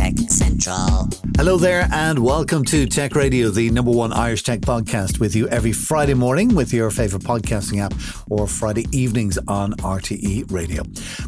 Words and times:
Tech 0.00 0.16
Central. 0.30 1.10
Hello 1.36 1.58
there, 1.58 1.86
and 1.92 2.18
welcome 2.18 2.64
to 2.64 2.86
Tech 2.86 3.14
Radio, 3.14 3.50
the 3.50 3.68
number 3.68 3.90
one 3.90 4.14
Irish 4.14 4.42
tech 4.42 4.60
podcast, 4.60 5.20
with 5.20 5.36
you 5.36 5.46
every 5.48 5.72
Friday 5.72 6.14
morning 6.14 6.54
with 6.54 6.72
your 6.72 6.90
favourite 6.90 7.22
podcasting 7.22 7.82
app 7.82 7.92
or 8.30 8.46
Friday 8.46 8.86
evenings 8.92 9.36
on 9.46 9.74
RTE 9.74 10.50
Radio. 10.50 10.84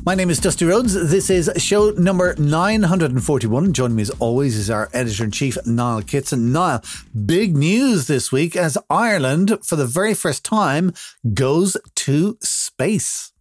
My 0.06 0.14
name 0.14 0.30
is 0.30 0.38
Dusty 0.38 0.64
Rhodes. 0.64 0.94
This 1.10 1.28
is 1.28 1.50
show 1.58 1.90
number 1.98 2.34
941. 2.36 3.74
Joining 3.74 3.96
me 3.96 4.00
as 4.04 4.10
always 4.12 4.56
is 4.56 4.70
our 4.70 4.88
editor 4.94 5.24
in 5.24 5.32
chief, 5.32 5.58
Niall 5.66 6.00
Kitson. 6.00 6.50
Niall, 6.50 6.82
big 7.26 7.54
news 7.54 8.06
this 8.06 8.32
week 8.32 8.56
as 8.56 8.78
Ireland, 8.88 9.58
for 9.62 9.76
the 9.76 9.84
very 9.84 10.14
first 10.14 10.46
time, 10.46 10.94
goes 11.34 11.76
to 11.96 12.38
space. 12.40 13.32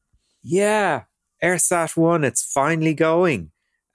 Yeah, 0.44 1.04
EIRSAT 1.42 1.96
1, 1.96 2.26
it's 2.26 2.44
finally 2.44 2.94
going. 2.94 3.51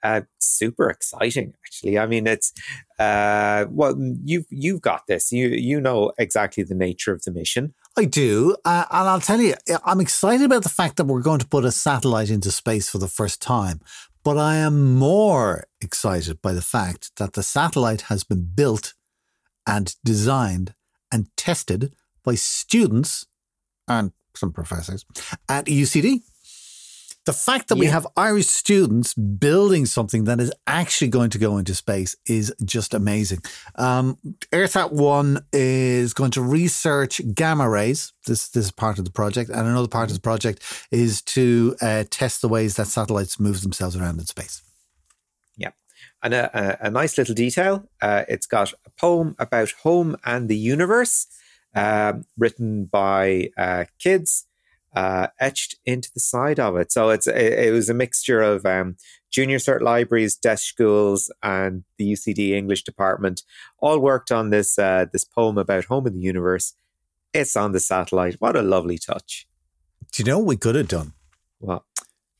Uh, 0.07 0.21
super 0.39 0.89
exciting, 0.89 1.53
actually. 1.65 1.99
I 1.99 2.05
mean, 2.05 2.27
it's 2.27 2.53
uh, 2.97 3.65
well, 3.69 3.93
you've 4.23 4.45
you've 4.49 4.79
got 4.79 5.05
this. 5.07 5.33
You 5.33 5.49
you 5.49 5.81
know 5.81 6.13
exactly 6.17 6.63
the 6.63 6.75
nature 6.75 7.11
of 7.11 7.23
the 7.23 7.31
mission. 7.31 7.73
I 7.97 8.05
do, 8.05 8.55
uh, 8.63 8.85
and 8.89 9.09
I'll 9.09 9.19
tell 9.19 9.41
you, 9.41 9.55
I'm 9.83 9.99
excited 9.99 10.45
about 10.45 10.63
the 10.63 10.69
fact 10.69 10.95
that 10.95 11.07
we're 11.07 11.21
going 11.21 11.39
to 11.39 11.47
put 11.47 11.65
a 11.65 11.71
satellite 11.71 12.29
into 12.29 12.51
space 12.51 12.89
for 12.89 12.99
the 12.99 13.09
first 13.09 13.41
time. 13.41 13.81
But 14.23 14.37
I 14.37 14.55
am 14.55 14.95
more 14.95 15.67
excited 15.81 16.41
by 16.41 16.53
the 16.53 16.61
fact 16.61 17.17
that 17.17 17.33
the 17.33 17.43
satellite 17.43 18.03
has 18.03 18.23
been 18.23 18.49
built 18.55 18.93
and 19.65 19.93
designed 20.05 20.73
and 21.11 21.27
tested 21.35 21.91
by 22.23 22.35
students 22.35 23.25
and 23.89 24.13
some 24.35 24.53
professors 24.53 25.05
at 25.49 25.65
UCD. 25.65 26.21
The 27.27 27.33
fact 27.33 27.67
that 27.67 27.77
we 27.77 27.87
have 27.87 28.07
Irish 28.15 28.47
students 28.47 29.13
building 29.13 29.85
something 29.85 30.23
that 30.23 30.39
is 30.39 30.49
actually 30.65 31.09
going 31.09 31.29
to 31.31 31.37
go 31.37 31.57
into 31.57 31.75
space 31.75 32.15
is 32.25 32.55
just 32.63 32.93
amazing. 32.93 33.39
Um, 33.75 34.17
EIRSAT 34.53 34.93
1 34.93 35.45
is 35.51 36.13
going 36.13 36.31
to 36.31 36.41
research 36.41 37.19
gamma 37.33 37.69
rays. 37.69 38.13
This, 38.27 38.47
this 38.47 38.67
is 38.67 38.71
part 38.71 38.97
of 38.97 39.03
the 39.03 39.11
project. 39.11 39.49
And 39.49 39.67
another 39.67 39.89
part 39.89 40.09
of 40.09 40.15
the 40.15 40.21
project 40.21 40.63
is 40.89 41.21
to 41.23 41.75
uh, 41.81 42.05
test 42.09 42.41
the 42.41 42.47
ways 42.47 42.77
that 42.77 42.87
satellites 42.87 43.41
move 43.41 43.61
themselves 43.61 43.97
around 43.97 44.19
in 44.19 44.25
space. 44.25 44.61
Yeah, 45.57 45.71
and 46.23 46.33
a, 46.33 46.79
a, 46.83 46.87
a 46.87 46.89
nice 46.89 47.17
little 47.17 47.35
detail. 47.35 47.89
Uh, 48.01 48.23
it's 48.29 48.47
got 48.47 48.71
a 48.85 48.89
poem 48.91 49.35
about 49.37 49.71
home 49.83 50.15
and 50.23 50.47
the 50.47 50.55
universe, 50.55 51.27
um, 51.75 52.23
written 52.37 52.85
by 52.85 53.49
uh, 53.57 53.83
kids, 53.99 54.46
uh, 54.97 55.27
etched 55.39 55.75
into 55.85 56.09
the 56.11 56.19
side 56.19 56.59
of 56.59 56.75
it. 56.75 56.91
So 56.91 57.09
it's 57.11 57.27
it, 57.27 57.53
it 57.67 57.71
was 57.71 57.87
a 57.87 57.93
mixture 57.93 58.41
of 58.41 58.65
um, 58.65 58.97
junior 59.29 59.59
cert 59.59 59.81
libraries, 59.81 60.35
deaf 60.35 60.59
schools, 60.59 61.31
and 61.43 61.83
the 61.99 62.13
UCD 62.13 62.51
English 62.51 62.83
department 62.83 63.43
all 63.77 63.99
worked 63.99 64.31
on 64.31 64.49
this 64.49 64.79
uh, 64.79 65.05
this 65.13 65.23
poem 65.23 65.57
about 65.59 65.85
home 65.85 66.07
in 66.07 66.13
the 66.13 66.27
universe. 66.33 66.73
It's 67.31 67.55
on 67.55 67.73
the 67.73 67.79
satellite. 67.79 68.37
What 68.39 68.55
a 68.55 68.63
lovely 68.63 68.97
touch! 68.97 69.47
Do 70.11 70.23
you 70.23 70.25
know 70.27 70.39
what 70.39 70.47
we 70.47 70.57
could 70.57 70.73
have 70.75 70.87
done? 70.87 71.13
Well, 71.59 71.85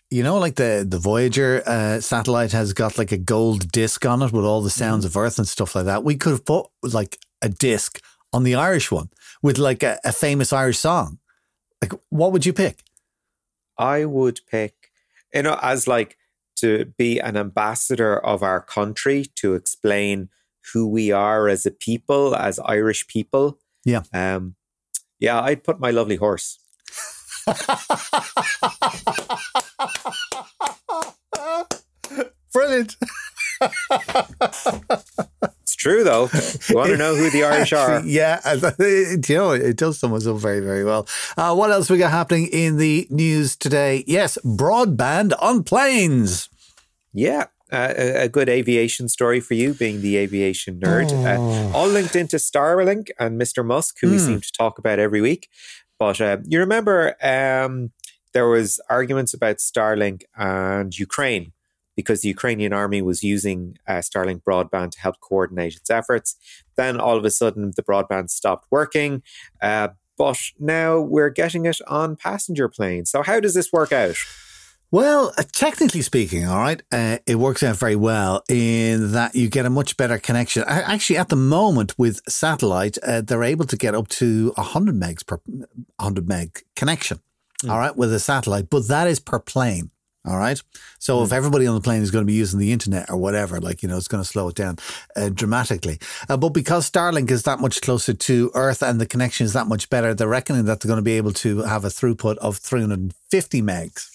You 0.10 0.24
know, 0.24 0.40
like 0.40 0.56
the 0.56 0.84
the 0.94 0.98
Voyager 0.98 1.62
uh, 1.68 2.00
satellite 2.00 2.54
has 2.54 2.74
got 2.74 2.98
like 2.98 3.12
a 3.12 3.18
gold 3.18 3.72
disc 3.72 4.04
on 4.04 4.24
it 4.24 4.32
with 4.32 4.46
all 4.46 4.64
the 4.64 4.72
sounds 4.72 5.06
of 5.06 5.16
Earth 5.16 5.38
and 5.38 5.48
stuff 5.48 5.76
like 5.76 5.86
that. 5.86 6.04
We 6.04 6.16
could 6.16 6.32
have 6.32 6.46
put 6.46 6.66
like 6.82 7.20
a 7.44 7.50
disc 7.50 8.02
on 8.34 8.44
the 8.44 8.56
Irish 8.56 8.92
one 8.92 9.10
with 9.44 9.60
like 9.60 9.84
a, 9.84 10.00
a 10.04 10.12
famous 10.12 10.52
Irish 10.52 10.80
song. 10.80 11.20
Like, 11.82 11.94
what 12.10 12.32
would 12.32 12.46
you 12.46 12.54
pick? 12.54 12.84
I 13.78 14.06
would 14.06 14.40
pick, 14.50 14.92
you 15.34 15.44
know, 15.44 15.60
as 15.62 15.88
like 15.88 16.18
to 16.58 16.86
be 16.98 17.20
an 17.20 17.38
ambassador 17.38 18.18
of 18.18 18.42
our 18.42 18.62
country 18.62 19.26
to 19.36 19.54
explain 19.54 20.30
who 20.74 20.88
we 20.88 21.12
are 21.12 21.48
as 21.48 21.66
a 21.66 21.72
people, 21.72 22.36
as 22.36 22.60
Irish 22.60 23.08
people. 23.08 23.60
Yeah. 23.86 24.02
Um, 24.14 24.56
yeah, 25.20 25.42
I'd 25.42 25.64
put 25.64 25.80
my 25.80 25.92
lovely 25.92 26.18
horse. 26.18 26.60
Brilliant. 32.54 32.98
It's 35.68 35.76
true 35.76 36.06
though. 36.06 36.30
You 36.70 36.78
want 36.78 36.92
to 36.92 36.98
know 36.98 37.14
who 37.14 37.30
the 37.30 37.44
Irish 37.44 37.74
are? 37.74 38.00
yeah, 38.06 38.40
and, 38.46 38.62
you 39.30 39.36
know, 39.36 39.52
it 39.52 39.76
does 39.76 40.00
sum 40.00 40.14
us 40.14 40.26
up 40.26 40.38
very, 40.38 40.62
very 40.62 40.86
well. 40.86 41.06
Uh, 41.36 41.54
what 41.54 41.72
else 41.72 41.90
we 41.90 41.98
got 41.98 42.12
happening 42.12 42.48
in 42.48 42.78
the 42.78 43.06
news 43.10 43.58
today? 43.58 44.06
Yes, 44.08 44.38
broadband 44.46 45.34
on 45.42 45.66
planes. 45.66 46.48
Yeah. 47.14 47.48
Uh, 47.70 47.94
a, 47.98 48.24
a 48.24 48.30
good 48.30 48.48
aviation 48.48 49.10
story 49.10 49.42
for 49.42 49.56
you, 49.56 49.74
being 49.74 50.02
the 50.02 50.16
aviation 50.16 50.80
nerd. 50.80 51.12
Uh, 51.12 51.78
all 51.78 51.90
linked 51.90 52.16
into 52.16 52.38
Starlink 52.38 53.10
and 53.20 53.38
Mr. 53.40 53.66
Musk, 53.66 53.98
who 54.02 54.12
we 54.12 54.20
seem 54.20 54.40
to 54.40 54.52
talk 54.54 54.80
about 54.80 55.00
every 55.00 55.20
week. 55.20 55.50
But 56.00 56.22
uh, 56.22 56.38
you 56.46 56.60
remember 56.60 57.16
um, 57.22 57.92
there 58.32 58.48
was 58.48 58.80
arguments 58.90 59.34
about 59.34 59.58
Starlink 59.58 60.24
and 60.38 60.98
Ukraine 60.98 61.52
because 61.98 62.22
the 62.22 62.30
Ukrainian 62.30 62.72
army 62.72 63.02
was 63.02 63.24
using 63.24 63.78
uh, 63.88 63.96
Starlink 63.96 64.44
broadband 64.44 64.92
to 64.92 65.02
help 65.02 65.20
coordinate 65.20 65.76
its 65.76 65.90
efforts. 65.90 66.38
Then 66.78 67.02
all 67.02 67.18
of 67.18 67.26
a 67.26 67.32
sudden, 67.32 67.74
the 67.76 67.84
broadband 67.84 68.30
stopped 68.30 68.68
working. 68.72 69.24
Uh, 69.62 69.90
but 70.18 70.40
now 70.60 71.00
we're 71.00 71.30
getting 71.30 71.66
it 71.66 71.80
on 71.88 72.16
passenger 72.16 72.70
planes. 72.70 73.12
So 73.12 73.24
how 73.24 73.40
does 73.40 73.54
this 73.54 73.74
work 73.74 73.92
out? 73.92 74.16
Well, 74.90 75.34
uh, 75.38 75.44
technically 75.52 76.02
speaking, 76.02 76.48
all 76.48 76.60
right, 76.60 76.82
uh, 76.94 77.18
it 77.26 77.36
works 77.36 77.62
out 77.62 77.76
very 77.76 77.98
well 77.98 78.42
in 78.48 79.12
that 79.12 79.36
you 79.36 79.50
get 79.50 79.66
a 79.66 79.70
much 79.70 79.98
better 79.98 80.18
connection. 80.18 80.64
Actually, 80.66 81.18
at 81.18 81.28
the 81.28 81.36
moment 81.36 81.98
with 81.98 82.22
satellite, 82.30 82.98
uh, 83.04 83.20
they're 83.20 83.44
able 83.44 83.66
to 83.66 83.76
get 83.76 83.96
up 83.96 84.08
to 84.08 84.54
100 84.56 84.96
megs 84.96 85.28
per 85.28 85.42
100 85.46 86.28
meg 86.28 86.64
connection, 86.78 87.20
all 87.70 87.80
right, 87.80 87.98
with 87.98 88.14
a 88.14 88.20
satellite, 88.20 88.70
but 88.70 88.88
that 88.88 89.08
is 89.08 89.20
per 89.20 89.40
plane. 89.40 89.92
All 90.26 90.38
right. 90.38 90.62
So 91.00 91.24
if 91.24 91.32
everybody 91.32 91.68
on 91.68 91.76
the 91.76 91.80
plane 91.82 92.02
is 92.02 92.12
going 92.12 92.24
to 92.24 92.28
be 92.28 92.34
using 92.34 92.60
the 92.60 92.74
internet 92.74 93.10
or 93.10 93.16
whatever, 93.16 93.62
like, 93.62 93.82
you 93.82 93.88
know, 93.88 93.96
it's 93.96 94.10
going 94.10 94.22
to 94.24 94.28
slow 94.28 94.50
it 94.50 94.56
down 94.56 94.78
uh, 95.16 95.30
dramatically. 95.30 96.00
Uh, 96.28 96.36
but 96.36 96.50
because 96.50 96.90
Starlink 96.90 97.32
is 97.32 97.44
that 97.44 97.60
much 97.62 97.80
closer 97.82 98.14
to 98.14 98.52
Earth 98.54 98.82
and 98.84 99.00
the 99.00 99.06
connection 99.06 99.46
is 99.46 99.54
that 99.54 99.68
much 99.68 99.90
better, 99.90 100.14
they're 100.14 100.28
reckoning 100.28 100.66
that 100.66 100.82
they're 100.82 100.90
going 100.90 100.98
to 100.98 101.02
be 101.02 101.14
able 101.18 101.32
to 101.34 101.60
have 101.60 101.86
a 101.86 101.90
throughput 101.90 102.36
of 102.40 102.58
350 102.58 103.62
megs 103.62 104.10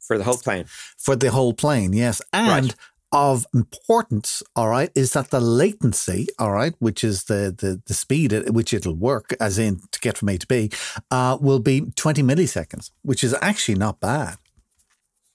For 0.00 0.18
the 0.18 0.24
whole 0.24 0.38
plane. 0.38 0.64
for 0.98 1.14
the 1.14 1.30
whole 1.30 1.52
plane, 1.54 1.92
yes. 1.92 2.20
And 2.32 2.48
Right. 2.48 2.74
of 3.12 3.46
importance, 3.54 4.42
all 4.56 4.68
right, 4.68 4.90
is 4.96 5.12
that 5.12 5.30
the 5.30 5.40
latency, 5.40 6.26
all 6.40 6.50
right, 6.50 6.74
which 6.80 7.04
is 7.04 7.24
the 7.24 7.54
the, 7.56 7.80
the 7.86 7.94
speed 7.94 8.32
at 8.32 8.50
which 8.52 8.74
it'll 8.74 8.96
work, 8.96 9.36
as 9.40 9.56
in 9.56 9.82
to 9.92 10.00
get 10.00 10.18
from 10.18 10.30
A 10.30 10.36
to 10.38 10.46
B, 10.48 10.70
uh, 11.12 11.38
will 11.40 11.60
be 11.60 11.92
20 11.94 12.22
milliseconds, 12.24 12.90
which 13.02 13.22
is 13.22 13.36
actually 13.40 13.76
not 13.78 14.00
bad. 14.00 14.38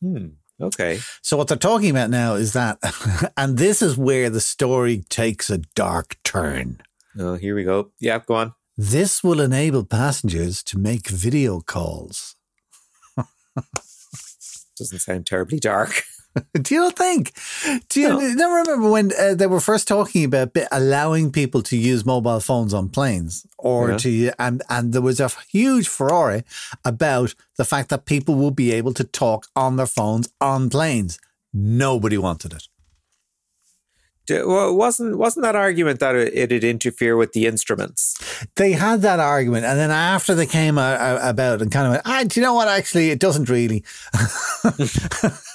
Hmm. 0.01 0.27
Okay. 0.59 0.99
So 1.21 1.37
what 1.37 1.47
they're 1.47 1.57
talking 1.57 1.89
about 1.89 2.09
now 2.09 2.35
is 2.35 2.53
that, 2.53 2.77
and 3.37 3.57
this 3.57 3.81
is 3.81 3.97
where 3.97 4.29
the 4.29 4.41
story 4.41 5.03
takes 5.09 5.49
a 5.49 5.59
dark 5.75 6.17
turn. 6.23 6.81
Oh, 7.17 7.35
here 7.35 7.55
we 7.55 7.63
go. 7.63 7.91
Yeah, 7.99 8.19
go 8.19 8.35
on. 8.35 8.53
This 8.77 9.23
will 9.23 9.41
enable 9.41 9.83
passengers 9.83 10.63
to 10.63 10.77
make 10.77 11.07
video 11.07 11.61
calls. 11.61 12.35
Doesn't 14.77 14.99
sound 14.99 15.25
terribly 15.25 15.59
dark. 15.59 16.03
Do 16.61 16.75
you 16.75 16.91
think? 16.91 17.31
Do 17.89 17.99
you 18.01 18.09
No. 18.09 18.19
never 18.19 18.55
remember 18.55 18.89
when 18.89 19.11
uh, 19.19 19.33
they 19.35 19.47
were 19.47 19.59
first 19.59 19.87
talking 19.87 20.23
about 20.23 20.55
allowing 20.71 21.31
people 21.31 21.61
to 21.63 21.75
use 21.75 22.05
mobile 22.05 22.39
phones 22.39 22.73
on 22.73 22.89
planes, 22.89 23.45
or 23.57 23.91
Yeah. 23.91 23.97
to 23.97 24.31
and 24.39 24.61
and 24.69 24.93
there 24.93 25.01
was 25.01 25.19
a 25.19 25.29
huge 25.51 25.87
furore 25.87 26.43
about 26.85 27.35
the 27.57 27.65
fact 27.65 27.89
that 27.89 28.05
people 28.05 28.35
will 28.35 28.51
be 28.51 28.71
able 28.71 28.93
to 28.93 29.03
talk 29.03 29.47
on 29.55 29.75
their 29.75 29.87
phones 29.87 30.29
on 30.39 30.69
planes. 30.69 31.19
Nobody 31.53 32.17
wanted 32.17 32.53
it. 32.53 32.67
Well, 34.29 34.73
wasn't 34.77 35.17
wasn't 35.17 35.43
that 35.43 35.55
argument 35.57 35.99
that 35.99 36.15
it- 36.15 36.33
it'd 36.33 36.63
interfere 36.63 37.17
with 37.17 37.33
the 37.33 37.45
instruments? 37.47 38.15
They 38.55 38.71
had 38.71 39.01
that 39.01 39.19
argument, 39.19 39.65
and 39.65 39.77
then 39.77 39.91
after 39.91 40.33
they 40.35 40.45
came 40.45 40.77
uh, 40.77 40.81
uh, 41.07 41.19
about 41.21 41.61
and 41.61 41.69
kind 41.71 41.87
of 41.87 41.91
went, 41.91 42.03
ah, 42.05 42.23
do 42.25 42.39
you 42.39 42.45
know 42.45 42.53
what? 42.53 42.69
Actually, 42.69 43.09
it 43.11 43.19
doesn't 43.19 43.49
really. 43.49 43.83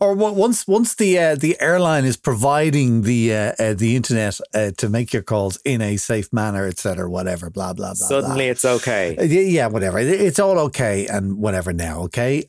or 0.00 0.12
on- 0.12 0.36
once 0.36 0.66
once 0.66 0.94
the 0.94 1.18
uh, 1.18 1.34
the 1.34 1.56
airline 1.60 2.04
is 2.04 2.16
providing 2.16 3.02
the 3.02 3.34
uh, 3.34 3.52
uh, 3.58 3.74
the 3.74 3.96
internet 3.96 4.38
uh, 4.54 4.70
to 4.76 4.88
make 4.88 5.12
your 5.12 5.22
calls 5.22 5.58
in 5.64 5.80
a 5.80 5.96
safe 5.96 6.32
manner, 6.32 6.66
etc., 6.66 7.08
whatever, 7.08 7.50
blah 7.50 7.72
blah 7.72 7.94
blah. 7.94 8.06
Suddenly 8.08 8.44
blah. 8.46 8.50
it's 8.52 8.64
okay. 8.64 9.16
Uh, 9.16 9.24
yeah, 9.24 9.40
yeah, 9.40 9.66
whatever. 9.66 9.98
It's 9.98 10.38
all 10.38 10.58
okay 10.60 11.06
and 11.06 11.38
whatever 11.38 11.72
now, 11.72 12.00
okay. 12.02 12.44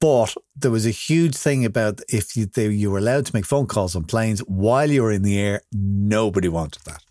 But 0.00 0.34
there 0.56 0.70
was 0.70 0.86
a 0.86 0.90
huge 0.90 1.34
thing 1.36 1.64
about 1.64 2.00
if 2.08 2.36
you 2.36 2.46
they, 2.46 2.68
you 2.68 2.90
were 2.90 2.98
allowed 2.98 3.26
to 3.26 3.34
make 3.34 3.44
phone 3.46 3.66
calls 3.66 3.94
on 3.96 4.04
planes 4.04 4.40
while 4.40 4.90
you 4.90 5.02
were 5.02 5.12
in 5.12 5.22
the 5.22 5.38
air. 5.38 5.62
Nobody 5.72 6.48
wanted 6.48 6.82
that. 6.84 7.02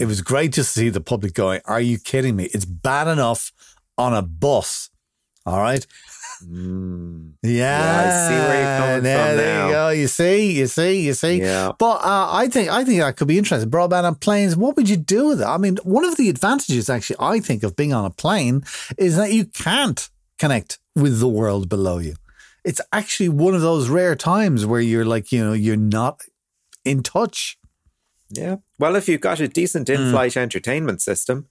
It 0.00 0.06
was 0.06 0.22
great 0.22 0.52
just 0.52 0.72
to 0.74 0.80
see 0.80 0.88
the 0.88 1.00
public 1.00 1.34
going, 1.34 1.60
"Are 1.66 1.80
you 1.80 1.98
kidding 1.98 2.36
me? 2.36 2.44
It's 2.54 2.64
bad 2.64 3.06
enough 3.08 3.52
on 3.98 4.14
a 4.14 4.22
bus." 4.22 4.90
All 5.46 5.60
right. 5.60 5.86
Mm. 6.42 7.32
Yeah, 7.42 8.02
I 8.06 8.28
see 8.28 8.34
where 8.34 8.60
you're 8.60 8.78
coming 8.78 9.04
Yeah, 9.04 9.26
from 9.28 9.36
there 9.36 9.58
now. 9.58 9.66
you 9.66 9.72
go. 9.72 9.88
You 9.90 10.06
see, 10.08 10.52
you 10.58 10.66
see, 10.66 11.00
you 11.06 11.12
see. 11.14 11.40
Yeah. 11.40 11.72
But 11.78 11.96
uh, 12.04 12.28
I 12.32 12.48
think 12.48 12.70
I 12.70 12.84
think 12.84 13.00
that 13.00 13.16
could 13.16 13.28
be 13.28 13.38
interesting. 13.38 13.70
Broadband 13.70 14.04
on 14.04 14.14
planes. 14.16 14.56
What 14.56 14.76
would 14.76 14.88
you 14.88 14.96
do 14.96 15.28
with 15.28 15.40
it? 15.40 15.46
I 15.46 15.56
mean, 15.58 15.76
one 15.84 16.04
of 16.04 16.16
the 16.16 16.28
advantages, 16.28 16.90
actually, 16.90 17.16
I 17.20 17.40
think 17.40 17.62
of 17.62 17.76
being 17.76 17.92
on 17.92 18.04
a 18.04 18.10
plane 18.10 18.64
is 18.98 19.16
that 19.16 19.32
you 19.32 19.44
can't 19.46 20.08
connect 20.38 20.78
with 20.96 21.20
the 21.20 21.28
world 21.28 21.68
below 21.68 21.98
you. 21.98 22.14
It's 22.64 22.80
actually 22.92 23.28
one 23.28 23.54
of 23.54 23.60
those 23.60 23.88
rare 23.88 24.16
times 24.16 24.64
where 24.66 24.80
you're 24.80 25.04
like, 25.04 25.30
you 25.32 25.44
know, 25.44 25.52
you're 25.52 25.76
not 25.76 26.22
in 26.84 27.02
touch. 27.02 27.58
Yeah. 28.30 28.56
Well, 28.78 28.96
if 28.96 29.08
you've 29.08 29.20
got 29.20 29.38
a 29.40 29.48
decent 29.48 29.88
Hmm. 29.88 29.94
in-flight 29.94 30.36
entertainment 30.36 31.02
system, 31.02 31.46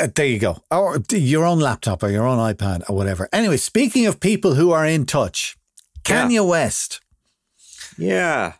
Uh, 0.00 0.08
there 0.14 0.26
you 0.26 0.38
go. 0.38 0.58
Or 0.70 0.98
d- 0.98 1.18
your 1.18 1.44
own 1.46 1.58
laptop 1.60 2.02
or 2.02 2.10
your 2.10 2.26
own 2.26 2.38
iPad 2.38 2.88
or 2.88 2.96
whatever. 2.96 3.28
Anyway, 3.32 3.56
speaking 3.56 4.06
of 4.06 4.20
people 4.20 4.54
who 4.54 4.70
are 4.72 4.86
in 4.86 5.06
touch, 5.06 5.56
Yeah. 6.08 6.26
Kanye 6.28 6.46
West. 6.46 7.00
yeah, 7.98 8.54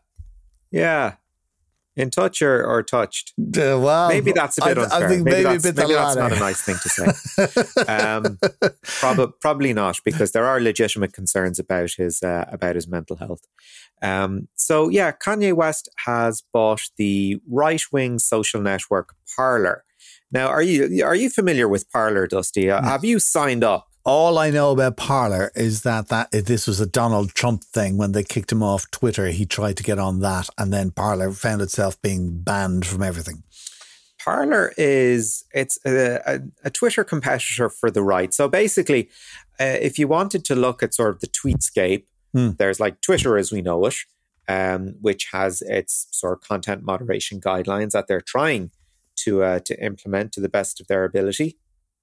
yeah, 0.70 1.14
in 1.94 2.10
touch 2.10 2.40
or, 2.42 2.64
or 2.64 2.82
touched. 2.82 3.32
Uh, 3.38 3.78
well, 3.80 4.08
Maybe 4.08 4.32
that's 4.32 4.58
a 4.58 4.64
bit 4.64 4.78
I, 4.78 4.82
unfair. 4.84 5.04
I 5.04 5.08
think 5.08 5.24
maybe, 5.24 5.36
maybe, 5.36 5.42
that's, 5.44 5.64
a 5.64 5.72
bit 5.72 5.76
maybe 5.76 5.94
that's 5.94 6.16
not 6.16 6.32
a 6.32 6.38
nice 6.38 6.62
thing 6.62 6.76
to 6.82 6.88
say. 6.88 7.82
um, 7.92 8.38
prob- 9.00 9.32
probably 9.40 9.72
not, 9.72 9.98
because 10.04 10.32
there 10.32 10.46
are 10.46 10.60
legitimate 10.60 11.12
concerns 11.12 11.58
about 11.58 11.92
his 11.96 12.22
uh, 12.22 12.44
about 12.48 12.74
his 12.74 12.86
mental 12.88 13.16
health. 13.16 13.42
Um, 14.02 14.48
so 14.56 14.88
yeah, 14.88 15.12
Kanye 15.12 15.54
West 15.54 15.88
has 16.04 16.42
bought 16.52 16.82
the 16.96 17.40
right 17.48 17.82
wing 17.92 18.18
social 18.18 18.60
network 18.60 19.14
Parler. 19.36 19.84
Now, 20.32 20.48
are 20.48 20.62
you 20.62 21.04
are 21.04 21.14
you 21.14 21.30
familiar 21.30 21.68
with 21.68 21.90
Parler, 21.90 22.26
Dusty? 22.26 22.70
Uh, 22.70 22.82
Have 22.82 23.04
you 23.04 23.18
signed 23.18 23.64
up? 23.64 23.88
All 24.04 24.38
I 24.38 24.50
know 24.50 24.70
about 24.70 24.96
Parler 24.96 25.50
is 25.56 25.82
that 25.82 26.08
that 26.08 26.30
this 26.30 26.66
was 26.66 26.80
a 26.80 26.86
Donald 26.86 27.30
Trump 27.34 27.64
thing 27.64 27.96
when 27.96 28.12
they 28.12 28.22
kicked 28.22 28.52
him 28.52 28.62
off 28.62 28.90
Twitter. 28.90 29.26
He 29.28 29.46
tried 29.46 29.76
to 29.78 29.82
get 29.82 29.98
on 29.98 30.20
that, 30.20 30.48
and 30.58 30.72
then 30.72 30.90
Parler 30.90 31.32
found 31.32 31.60
itself 31.62 32.00
being 32.02 32.40
banned 32.42 32.86
from 32.86 33.02
everything. 33.02 33.42
Parler 34.24 34.72
is 34.76 35.44
it's 35.52 35.78
a, 35.86 36.20
a, 36.26 36.40
a 36.64 36.70
Twitter 36.70 37.04
competitor 37.04 37.68
for 37.68 37.90
the 37.90 38.02
right. 38.02 38.34
So 38.34 38.48
basically, 38.48 39.08
uh, 39.60 39.78
if 39.80 39.98
you 39.98 40.08
wanted 40.08 40.44
to 40.46 40.54
look 40.56 40.82
at 40.82 40.94
sort 40.94 41.10
of 41.10 41.20
the 41.20 41.28
tweetscape, 41.28 42.04
Hmm. 42.34 42.50
there's 42.58 42.78
like 42.80 43.00
Twitter 43.00 43.38
as 43.38 43.50
we 43.50 43.62
know 43.62 43.86
it, 43.86 43.94
um, 44.46 44.96
which 45.00 45.28
has 45.32 45.62
its 45.62 46.06
sort 46.10 46.34
of 46.34 46.46
content 46.46 46.82
moderation 46.82 47.40
guidelines 47.40 47.92
that 47.92 48.08
they're 48.08 48.20
trying 48.20 48.72
to 49.16 49.42
uh, 49.42 49.58
to 49.60 49.84
implement 49.84 50.32
to 50.32 50.40
the 50.40 50.48
best 50.48 50.80
of 50.80 50.86
their 50.86 51.04
ability, 51.04 51.58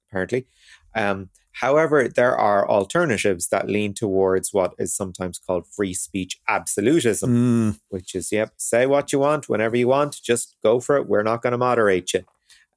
apparently. 0.10 0.48
Um, 0.96 1.30
however, 1.54 2.08
there 2.08 2.38
are 2.38 2.70
alternatives 2.70 3.50
that 3.50 3.70
lean 3.70 3.94
towards 3.94 4.54
what 4.54 4.74
is 4.78 4.96
sometimes 4.96 5.40
called 5.40 5.68
free 5.68 5.94
speech 5.94 6.40
absolutism 6.48 7.30
Mm, 7.30 7.80
which 7.90 8.16
is 8.16 8.32
yep, 8.32 8.54
say 8.58 8.86
what 8.86 9.12
you 9.12 9.20
want 9.20 9.50
whenever 9.50 9.76
you 9.76 9.88
want, 9.88 10.22
just 10.24 10.56
go 10.64 10.80
for 10.80 10.98
it. 10.98 11.08
We're 11.08 11.24
not 11.24 11.42
going 11.42 11.52
to 11.52 11.58
moderate 11.58 12.14
you. 12.14 12.22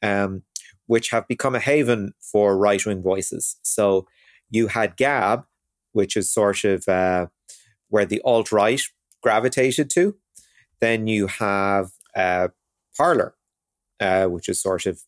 Um, 0.02 0.42
which 0.86 1.10
have 1.10 1.26
become 1.26 1.54
a 1.54 1.60
haven 1.60 2.14
for 2.20 2.56
right 2.56 2.84
wing 2.86 3.02
voices. 3.02 3.56
So 3.62 4.06
you 4.50 4.68
had 4.68 4.96
Gab, 4.96 5.44
which 5.92 6.16
is 6.16 6.32
sort 6.32 6.64
of 6.64 6.86
uh, 6.88 7.26
where 7.88 8.06
the 8.06 8.20
alt 8.24 8.52
right 8.52 8.80
gravitated 9.22 9.90
to. 9.90 10.16
Then 10.80 11.06
you 11.06 11.26
have 11.26 11.90
uh, 12.14 12.48
Parler, 12.96 13.34
uh, 14.00 14.26
which 14.26 14.48
is 14.48 14.60
sort 14.60 14.86
of 14.86 15.00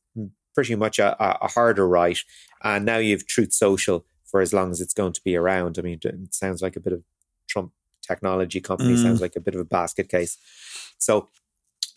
pretty 0.55 0.75
much 0.75 0.99
a, 0.99 1.17
a 1.45 1.49
harder 1.49 1.87
right. 1.89 2.19
And 2.63 2.85
now 2.85 2.99
you've 2.99 3.27
Truth 3.27 3.53
Social 3.53 4.05
for 4.25 4.41
as 4.41 4.53
long 4.53 4.71
as 4.71 4.81
it's 4.81 4.95
going 4.95 5.13
to 5.13 5.21
be 5.25 5.37
around. 5.37 5.79
I 5.79 5.83
mean, 5.83 5.99
it 6.05 6.35
sounds 6.35 6.61
like 6.63 6.77
a 6.77 6.81
bit 6.81 6.93
of 6.93 7.03
Trump 7.49 7.73
technology 8.03 8.61
company, 8.61 8.95
Mm. 8.95 9.03
sounds 9.03 9.21
like 9.21 9.37
a 9.37 9.41
bit 9.41 9.55
of 9.55 9.61
a 9.61 9.65
basket 9.65 10.09
case. 10.09 10.37
So 10.99 11.29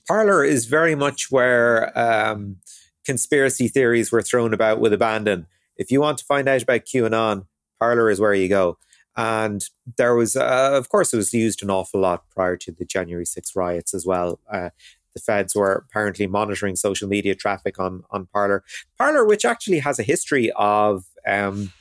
Parler 0.07 0.43
is 0.43 0.65
very 0.65 0.95
much 0.95 1.31
where 1.31 1.97
um, 1.97 2.57
conspiracy 3.05 3.67
theories 3.67 4.11
were 4.11 4.21
thrown 4.21 4.53
about 4.53 4.79
with 4.79 4.93
abandon. 4.93 5.47
If 5.77 5.91
you 5.91 6.01
want 6.01 6.17
to 6.19 6.25
find 6.25 6.47
out 6.47 6.61
about 6.63 6.81
QAnon, 6.85 7.45
Parler 7.79 8.09
is 8.09 8.19
where 8.19 8.33
you 8.33 8.47
go. 8.47 8.77
And 9.17 9.61
there 9.97 10.15
was, 10.15 10.35
uh, 10.37 10.71
of 10.73 10.87
course, 10.89 11.13
it 11.13 11.17
was 11.17 11.33
used 11.33 11.61
an 11.63 11.69
awful 11.69 11.99
lot 11.99 12.29
prior 12.29 12.55
to 12.57 12.71
the 12.71 12.85
January 12.85 13.25
6 13.25 13.55
riots 13.55 13.93
as 13.93 14.05
well. 14.05 14.39
Uh, 14.49 14.69
the 15.13 15.19
feds 15.19 15.55
were 15.55 15.85
apparently 15.89 16.27
monitoring 16.27 16.75
social 16.75 17.07
media 17.07 17.35
traffic 17.35 17.79
on 17.79 18.03
on 18.11 18.27
Parler. 18.27 18.63
Parler, 18.97 19.25
which 19.25 19.45
actually 19.45 19.79
has 19.79 19.99
a 19.99 20.03
history 20.03 20.51
of 20.55 21.05
um, 21.27 21.71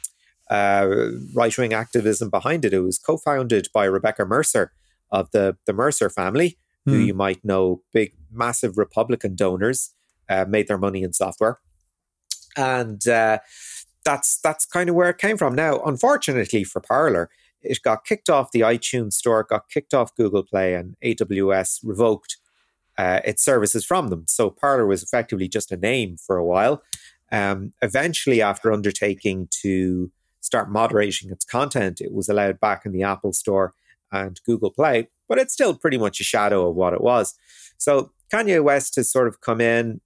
uh, 0.50 0.88
right 1.34 1.56
wing 1.56 1.72
activism 1.72 2.30
behind 2.30 2.64
it. 2.64 2.72
It 2.72 2.80
was 2.80 2.98
co 2.98 3.16
founded 3.16 3.68
by 3.72 3.84
Rebecca 3.84 4.24
Mercer 4.24 4.72
of 5.10 5.30
the 5.32 5.56
the 5.66 5.72
Mercer 5.72 6.10
family, 6.10 6.58
who 6.86 6.98
Hmm. 6.98 7.04
you 7.04 7.14
might 7.14 7.44
know, 7.44 7.82
big, 7.92 8.14
massive 8.32 8.78
Republican 8.78 9.36
donors, 9.36 9.90
uh, 10.28 10.44
made 10.48 10.66
their 10.68 10.78
money 10.78 11.02
in 11.02 11.12
software, 11.12 11.58
and 12.56 13.06
uh, 13.08 13.38
that's 14.04 14.38
that's 14.40 14.66
kind 14.66 14.88
of 14.88 14.94
where 14.96 15.10
it 15.10 15.18
came 15.18 15.36
from. 15.36 15.54
Now, 15.54 15.80
unfortunately 15.82 16.64
for 16.64 16.80
Parler, 16.80 17.30
it 17.62 17.78
got 17.82 18.04
kicked 18.04 18.30
off 18.30 18.52
the 18.52 18.60
iTunes 18.60 19.14
store, 19.14 19.40
it 19.40 19.48
got 19.48 19.68
kicked 19.68 19.94
off 19.94 20.14
Google 20.16 20.42
Play, 20.42 20.74
and 20.74 20.96
AWS 21.04 21.80
revoked 21.84 22.38
uh, 23.00 23.20
its 23.24 23.42
services 23.42 23.82
from 23.82 24.08
them. 24.08 24.24
So 24.28 24.50
Parler 24.50 24.86
was 24.86 25.02
effectively 25.02 25.48
just 25.48 25.72
a 25.72 25.76
name 25.78 26.18
for 26.18 26.36
a 26.36 26.44
while. 26.44 26.82
Um, 27.32 27.72
eventually, 27.80 28.42
after 28.42 28.70
undertaking 28.70 29.48
to 29.62 30.12
start 30.42 30.70
moderating 30.70 31.30
its 31.30 31.46
content, 31.46 32.02
it 32.02 32.12
was 32.12 32.28
allowed 32.28 32.60
back 32.60 32.84
in 32.84 32.92
the 32.92 33.02
Apple 33.02 33.32
Store 33.32 33.72
and 34.12 34.38
Google 34.44 34.70
Play, 34.70 35.08
but 35.28 35.38
it's 35.38 35.54
still 35.54 35.74
pretty 35.74 35.96
much 35.96 36.20
a 36.20 36.24
shadow 36.24 36.68
of 36.68 36.76
what 36.76 36.92
it 36.92 37.00
was. 37.00 37.34
So 37.78 38.12
Kanye 38.30 38.62
West 38.62 38.96
has 38.96 39.10
sort 39.10 39.28
of 39.28 39.40
come 39.40 39.62
in 39.62 40.02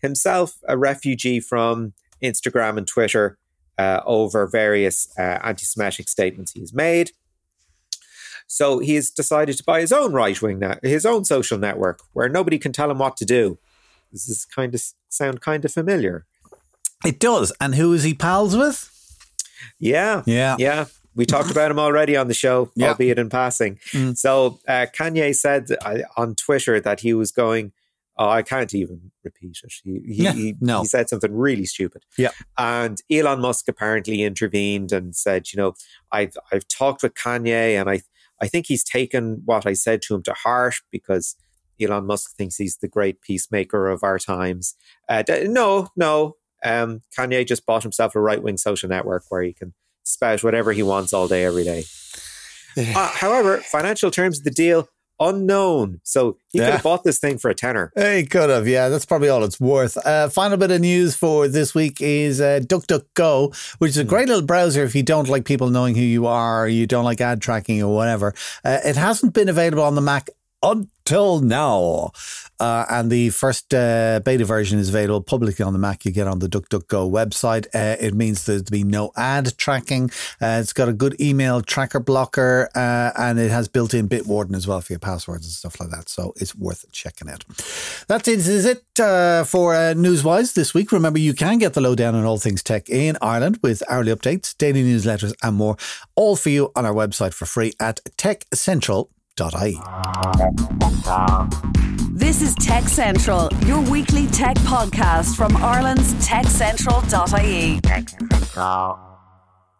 himself, 0.00 0.56
a 0.66 0.78
refugee 0.78 1.40
from 1.40 1.92
Instagram 2.22 2.78
and 2.78 2.86
Twitter 2.86 3.36
uh, 3.76 4.00
over 4.06 4.46
various 4.46 5.06
uh, 5.18 5.38
anti 5.42 5.64
Semitic 5.64 6.08
statements 6.08 6.52
he's 6.52 6.72
made. 6.72 7.10
So 8.50 8.78
he's 8.80 9.10
decided 9.10 9.56
to 9.58 9.62
buy 9.64 9.80
his 9.80 9.92
own 9.92 10.12
right 10.12 10.40
wing, 10.40 10.58
net, 10.58 10.80
his 10.82 11.04
own 11.06 11.24
social 11.24 11.58
network 11.58 12.00
where 12.14 12.28
nobody 12.28 12.58
can 12.58 12.72
tell 12.72 12.90
him 12.90 12.98
what 12.98 13.16
to 13.18 13.24
do. 13.24 13.58
Does 14.10 14.26
this 14.26 14.44
kind 14.46 14.74
of 14.74 14.82
sound 15.08 15.40
kind 15.40 15.64
of 15.64 15.72
familiar? 15.72 16.26
it 17.04 17.20
does. 17.20 17.52
And 17.60 17.76
who 17.76 17.92
is 17.92 18.02
he 18.02 18.12
pals 18.12 18.56
with? 18.56 18.90
Yeah. 19.78 20.22
Yeah. 20.26 20.56
Yeah. 20.58 20.86
We 21.14 21.26
talked 21.26 21.50
about 21.50 21.70
him 21.70 21.78
already 21.78 22.16
on 22.16 22.26
the 22.28 22.34
show, 22.34 22.70
Yeah. 22.74 22.88
albeit 22.88 23.18
in 23.18 23.28
passing. 23.28 23.76
Mm. 23.92 24.16
So 24.16 24.58
uh, 24.66 24.86
Kanye 24.92 25.34
said 25.36 25.68
uh, 25.84 25.98
on 26.16 26.34
Twitter 26.34 26.80
that 26.80 27.00
he 27.00 27.12
was 27.14 27.30
going, 27.32 27.72
oh, 28.16 28.28
I 28.28 28.42
can't 28.42 28.74
even 28.74 29.12
repeat 29.22 29.58
it. 29.62 29.72
He, 29.84 30.00
he, 30.06 30.22
Yeah, 30.24 30.32
he, 30.32 30.54
no. 30.60 30.80
he 30.80 30.86
said 30.86 31.08
something 31.08 31.32
really 31.36 31.66
stupid. 31.66 32.02
Yeah. 32.16 32.30
And 32.56 33.00
Elon 33.10 33.40
Musk 33.40 33.68
apparently 33.68 34.22
intervened 34.22 34.90
and 34.90 35.14
said, 35.14 35.52
you 35.52 35.56
know, 35.56 35.74
I've, 36.10 36.36
I've 36.50 36.66
talked 36.66 37.02
with 37.04 37.14
Kanye 37.14 37.78
and 37.80 37.88
I, 37.90 38.00
I 38.40 38.48
think 38.48 38.66
he's 38.66 38.84
taken 38.84 39.42
what 39.44 39.66
I 39.66 39.72
said 39.72 40.02
to 40.02 40.14
him 40.14 40.22
to 40.24 40.32
heart 40.32 40.76
because 40.90 41.36
Elon 41.80 42.06
Musk 42.06 42.36
thinks 42.36 42.56
he's 42.56 42.76
the 42.76 42.88
great 42.88 43.20
peacemaker 43.22 43.88
of 43.88 44.02
our 44.02 44.18
times. 44.18 44.74
Uh, 45.08 45.22
no, 45.44 45.88
no. 45.96 46.36
Um, 46.64 47.02
Kanye 47.16 47.46
just 47.46 47.66
bought 47.66 47.82
himself 47.82 48.14
a 48.14 48.20
right 48.20 48.42
wing 48.42 48.56
social 48.56 48.88
network 48.88 49.24
where 49.28 49.42
he 49.42 49.52
can 49.52 49.74
spout 50.02 50.42
whatever 50.42 50.72
he 50.72 50.82
wants 50.82 51.12
all 51.12 51.28
day, 51.28 51.44
every 51.44 51.64
day. 51.64 51.84
Uh, 52.76 53.08
however, 53.08 53.58
financial 53.58 54.08
terms 54.08 54.38
of 54.38 54.44
the 54.44 54.52
deal 54.52 54.88
unknown. 55.20 56.00
So 56.04 56.38
he 56.52 56.58
could 56.58 56.68
have 56.68 56.82
bought 56.82 57.04
this 57.04 57.18
thing 57.18 57.38
for 57.38 57.50
a 57.50 57.54
tenner. 57.54 57.92
He 57.96 58.24
could 58.24 58.50
have, 58.50 58.66
yeah. 58.66 58.88
That's 58.88 59.04
probably 59.04 59.28
all 59.28 59.44
it's 59.44 59.60
worth. 59.60 59.96
Uh, 60.06 60.28
final 60.28 60.56
bit 60.56 60.70
of 60.70 60.80
news 60.80 61.14
for 61.14 61.48
this 61.48 61.74
week 61.74 62.00
is 62.00 62.40
uh, 62.40 62.60
DuckDuckGo, 62.62 63.76
which 63.78 63.90
is 63.90 63.98
a 63.98 64.04
great 64.04 64.28
little 64.28 64.42
browser 64.44 64.82
if 64.84 64.94
you 64.94 65.02
don't 65.02 65.28
like 65.28 65.44
people 65.44 65.70
knowing 65.70 65.94
who 65.94 66.02
you 66.02 66.26
are, 66.26 66.64
or 66.64 66.68
you 66.68 66.86
don't 66.86 67.04
like 67.04 67.20
ad 67.20 67.42
tracking 67.42 67.82
or 67.82 67.94
whatever. 67.94 68.34
Uh, 68.64 68.78
it 68.84 68.96
hasn't 68.96 69.34
been 69.34 69.48
available 69.48 69.82
on 69.82 69.94
the 69.94 70.00
Mac 70.00 70.30
until 70.62 71.40
now. 71.40 72.12
uh, 72.60 72.84
and 72.90 73.10
the 73.10 73.30
first 73.30 73.72
uh, 73.72 74.20
beta 74.24 74.44
version 74.44 74.78
is 74.78 74.88
available 74.88 75.20
publicly 75.20 75.64
on 75.64 75.72
the 75.72 75.78
Mac. 75.78 76.04
You 76.04 76.10
get 76.10 76.26
on 76.26 76.40
the 76.40 76.48
DuckDuckGo 76.48 77.10
website. 77.10 77.66
Uh, 77.74 77.96
it 78.00 78.14
means 78.14 78.46
there's 78.46 78.62
to 78.64 78.72
be 78.72 78.84
no 78.84 79.12
ad 79.16 79.56
tracking. 79.56 80.10
Uh, 80.40 80.58
it's 80.60 80.72
got 80.72 80.88
a 80.88 80.92
good 80.92 81.20
email 81.20 81.62
tracker 81.62 82.00
blocker, 82.00 82.68
uh, 82.74 83.12
and 83.16 83.38
it 83.38 83.50
has 83.50 83.68
built-in 83.68 84.08
Bitwarden 84.08 84.56
as 84.56 84.66
well 84.66 84.80
for 84.80 84.92
your 84.92 85.00
passwords 85.00 85.46
and 85.46 85.52
stuff 85.52 85.78
like 85.80 85.90
that. 85.90 86.08
So 86.08 86.32
it's 86.36 86.54
worth 86.56 86.90
checking 86.92 87.28
out. 87.28 87.44
That 88.08 88.26
is, 88.26 88.48
it 88.64 88.82
uh, 89.00 89.44
for 89.44 89.74
Newswise 89.74 90.54
this 90.54 90.74
week. 90.74 90.90
Remember, 90.92 91.18
you 91.18 91.34
can 91.34 91.58
get 91.58 91.74
the 91.74 91.80
lowdown 91.80 92.14
on 92.14 92.24
all 92.24 92.38
things 92.38 92.62
tech 92.62 92.88
in 92.88 93.16
Ireland 93.22 93.60
with 93.62 93.82
hourly 93.88 94.12
updates, 94.14 94.56
daily 94.56 94.82
newsletters, 94.82 95.32
and 95.42 95.56
more, 95.56 95.76
all 96.16 96.34
for 96.36 96.48
you 96.48 96.72
on 96.74 96.84
our 96.84 96.94
website 96.94 97.34
for 97.34 97.46
free 97.46 97.72
at 97.78 98.00
techcentral.ie. 99.38 99.78
This 102.12 102.42
is 102.42 102.54
Tech 102.56 102.84
Central, 102.84 103.48
your 103.66 103.80
weekly 103.90 104.26
tech 104.26 104.56
podcast 104.58 105.36
from 105.36 105.56
Ireland's 105.56 106.12
techcentral.ie. 106.14 107.80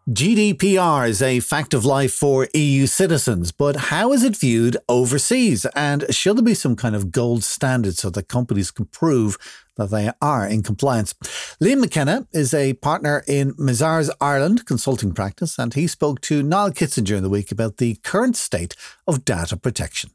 GDPR 0.09 1.07
is 1.07 1.21
a 1.21 1.39
fact 1.39 1.75
of 1.75 1.85
life 1.85 2.11
for 2.11 2.47
EU 2.55 2.87
citizens, 2.87 3.51
but 3.51 3.75
how 3.75 4.11
is 4.11 4.23
it 4.23 4.35
viewed 4.35 4.75
overseas? 4.89 5.67
And 5.75 6.03
should 6.09 6.37
there 6.37 6.43
be 6.43 6.55
some 6.55 6.75
kind 6.75 6.95
of 6.95 7.11
gold 7.11 7.43
standard 7.43 7.95
so 7.95 8.09
that 8.09 8.27
companies 8.27 8.71
can 8.71 8.85
prove 8.85 9.37
that 9.75 9.91
they 9.91 10.09
are 10.19 10.47
in 10.47 10.63
compliance? 10.63 11.13
Liam 11.61 11.81
McKenna 11.81 12.27
is 12.33 12.55
a 12.55 12.73
partner 12.73 13.23
in 13.27 13.53
Mazars 13.53 14.09
Ireland 14.19 14.65
consulting 14.65 15.11
practice, 15.13 15.59
and 15.59 15.75
he 15.75 15.85
spoke 15.85 16.21
to 16.21 16.41
Niall 16.41 16.71
Kitson 16.71 17.03
during 17.03 17.21
the 17.21 17.29
week 17.29 17.51
about 17.51 17.77
the 17.77 17.93
current 18.03 18.35
state 18.35 18.75
of 19.05 19.25
data 19.25 19.57
protection. 19.57 20.09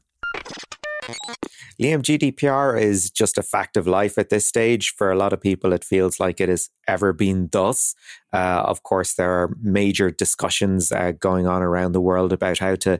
Liam, 1.81 2.01
GDPR 2.01 2.81
is 2.81 3.09
just 3.09 3.37
a 3.37 3.43
fact 3.43 3.75
of 3.75 3.87
life 3.87 4.17
at 4.17 4.29
this 4.29 4.47
stage. 4.47 4.93
For 4.97 5.11
a 5.11 5.17
lot 5.17 5.33
of 5.33 5.41
people, 5.41 5.73
it 5.73 5.83
feels 5.83 6.19
like 6.19 6.39
it 6.39 6.49
has 6.49 6.69
ever 6.87 7.11
been 7.13 7.49
thus. 7.51 7.95
Uh, 8.33 8.63
of 8.65 8.83
course, 8.83 9.13
there 9.13 9.31
are 9.31 9.55
major 9.61 10.09
discussions 10.09 10.91
uh, 10.91 11.11
going 11.11 11.47
on 11.47 11.61
around 11.61 11.91
the 11.91 12.01
world 12.01 12.31
about 12.31 12.59
how 12.59 12.75
to 12.75 12.99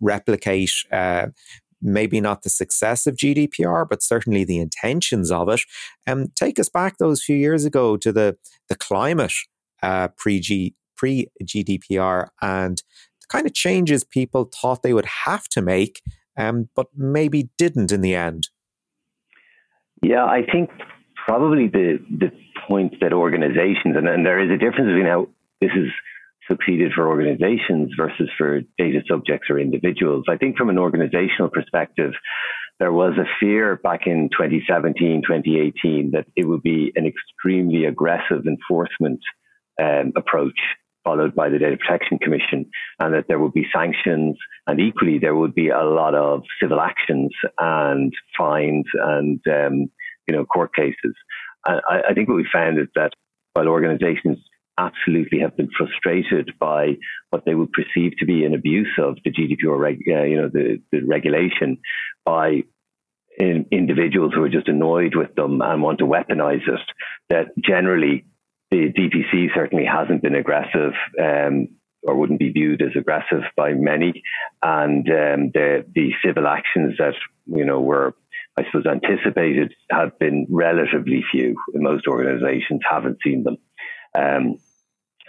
replicate. 0.00 0.72
Uh, 0.90 1.28
maybe 1.84 2.20
not 2.20 2.42
the 2.42 2.50
success 2.50 3.08
of 3.08 3.16
GDPR, 3.16 3.88
but 3.88 4.04
certainly 4.04 4.44
the 4.44 4.60
intentions 4.60 5.32
of 5.32 5.48
it. 5.48 5.62
Um, 6.06 6.28
take 6.36 6.60
us 6.60 6.68
back 6.68 6.98
those 6.98 7.24
few 7.24 7.36
years 7.36 7.64
ago 7.64 7.96
to 7.96 8.12
the 8.12 8.36
the 8.68 8.76
climate 8.76 9.32
pre 10.16 10.74
pre 10.96 11.26
GDPR 11.42 12.28
and 12.40 12.78
the 13.20 13.26
kind 13.28 13.46
of 13.46 13.52
changes 13.52 14.04
people 14.04 14.44
thought 14.44 14.84
they 14.84 14.94
would 14.94 15.08
have 15.24 15.48
to 15.48 15.60
make 15.60 16.00
um, 16.36 16.68
but 16.74 16.88
maybe 16.96 17.50
didn't 17.58 17.92
in 17.92 18.00
the 18.00 18.14
end? 18.14 18.48
Yeah, 20.02 20.24
I 20.24 20.42
think 20.50 20.70
probably 21.26 21.68
the 21.68 21.98
the 22.10 22.32
point 22.68 22.94
that 23.00 23.12
organizations 23.12 23.96
and, 23.96 24.08
and 24.08 24.26
there 24.26 24.40
is 24.40 24.50
a 24.50 24.58
difference 24.58 24.88
between 24.88 25.06
how 25.06 25.28
this 25.60 25.70
has 25.74 25.88
succeeded 26.50 26.92
for 26.94 27.08
organizations 27.08 27.92
versus 27.96 28.28
for 28.36 28.60
data 28.78 29.00
subjects 29.08 29.48
or 29.48 29.58
individuals. 29.58 30.24
I 30.28 30.36
think 30.36 30.56
from 30.56 30.70
an 30.70 30.78
organizational 30.78 31.50
perspective, 31.50 32.12
there 32.80 32.92
was 32.92 33.12
a 33.16 33.28
fear 33.38 33.76
back 33.76 34.06
in 34.06 34.28
2017, 34.32 35.22
2018 35.22 36.10
that 36.12 36.26
it 36.34 36.46
would 36.48 36.62
be 36.62 36.92
an 36.96 37.06
extremely 37.06 37.84
aggressive 37.84 38.46
enforcement 38.46 39.20
um, 39.80 40.12
approach 40.16 40.58
followed 41.04 41.34
by 41.34 41.48
the 41.48 41.58
Data 41.58 41.76
Protection 41.76 42.18
Commission, 42.18 42.70
and 42.98 43.14
that 43.14 43.26
there 43.28 43.38
would 43.38 43.52
be 43.52 43.66
sanctions, 43.74 44.36
and 44.66 44.80
equally 44.80 45.18
there 45.18 45.34
would 45.34 45.54
be 45.54 45.68
a 45.68 45.82
lot 45.84 46.14
of 46.14 46.42
civil 46.60 46.80
actions 46.80 47.30
and 47.58 48.12
fines 48.36 48.86
and 48.94 49.40
um, 49.46 49.90
you 50.26 50.34
know 50.34 50.44
court 50.44 50.74
cases. 50.74 51.14
I, 51.64 52.02
I 52.10 52.14
think 52.14 52.28
what 52.28 52.36
we 52.36 52.46
found 52.52 52.78
is 52.78 52.88
that 52.94 53.12
while 53.54 53.68
organisations 53.68 54.38
absolutely 54.78 55.40
have 55.40 55.56
been 55.56 55.68
frustrated 55.76 56.52
by 56.58 56.96
what 57.30 57.44
they 57.44 57.54
would 57.54 57.70
perceive 57.72 58.12
to 58.18 58.26
be 58.26 58.44
an 58.44 58.54
abuse 58.54 58.90
of 58.98 59.18
the 59.24 59.30
GDPR, 59.30 59.78
reg, 59.78 60.00
uh, 60.08 60.22
you 60.22 60.36
know, 60.36 60.48
the, 60.48 60.80
the 60.90 61.02
regulation 61.02 61.78
by 62.24 62.62
in, 63.38 63.66
individuals 63.70 64.32
who 64.34 64.42
are 64.42 64.48
just 64.48 64.68
annoyed 64.68 65.14
with 65.14 65.34
them 65.34 65.60
and 65.60 65.82
want 65.82 65.98
to 65.98 66.06
weaponize 66.06 66.66
it, 66.66 66.80
that 67.28 67.46
generally 67.58 68.24
the 68.72 68.90
DPC 68.90 69.54
certainly 69.54 69.84
hasn't 69.84 70.22
been 70.22 70.34
aggressive 70.34 70.94
um, 71.20 71.68
or 72.02 72.16
wouldn't 72.16 72.38
be 72.38 72.50
viewed 72.50 72.80
as 72.80 72.96
aggressive 72.96 73.42
by 73.54 73.74
many, 73.74 74.22
and 74.62 75.06
um, 75.08 75.50
the 75.52 75.84
the 75.94 76.12
civil 76.24 76.46
actions 76.46 76.94
that 76.98 77.14
you 77.46 77.64
know 77.64 77.80
were. 77.80 78.14
I 78.54 78.64
suppose 78.66 78.84
anticipated 78.84 79.72
have 79.90 80.18
been 80.18 80.46
relatively 80.50 81.24
few. 81.32 81.56
Most 81.72 82.06
organisations 82.06 82.82
haven't 82.86 83.16
seen 83.24 83.44
them. 83.44 83.56
Um, 84.14 84.58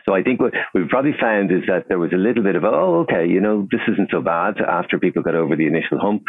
so 0.05 0.13
I 0.13 0.23
think 0.23 0.41
what 0.41 0.51
we've 0.73 0.89
probably 0.89 1.13
found 1.17 1.49
is 1.49 1.61
that 1.67 1.87
there 1.87 1.99
was 1.99 2.11
a 2.11 2.17
little 2.17 2.43
bit 2.43 2.57
of, 2.57 2.65
oh, 2.65 3.05
okay, 3.07 3.25
you 3.25 3.39
know, 3.39 3.65
this 3.71 3.79
isn't 3.87 4.11
so 4.11 4.21
bad 4.21 4.59
after 4.59 4.99
people 4.99 5.23
got 5.23 5.35
over 5.35 5.55
the 5.55 5.67
initial 5.67 5.99
hump. 5.99 6.23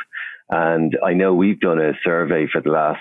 And 0.48 0.96
I 1.04 1.14
know 1.14 1.34
we've 1.34 1.58
done 1.58 1.80
a 1.80 1.98
survey 2.04 2.46
for 2.46 2.60
the 2.60 2.70
last 2.70 3.00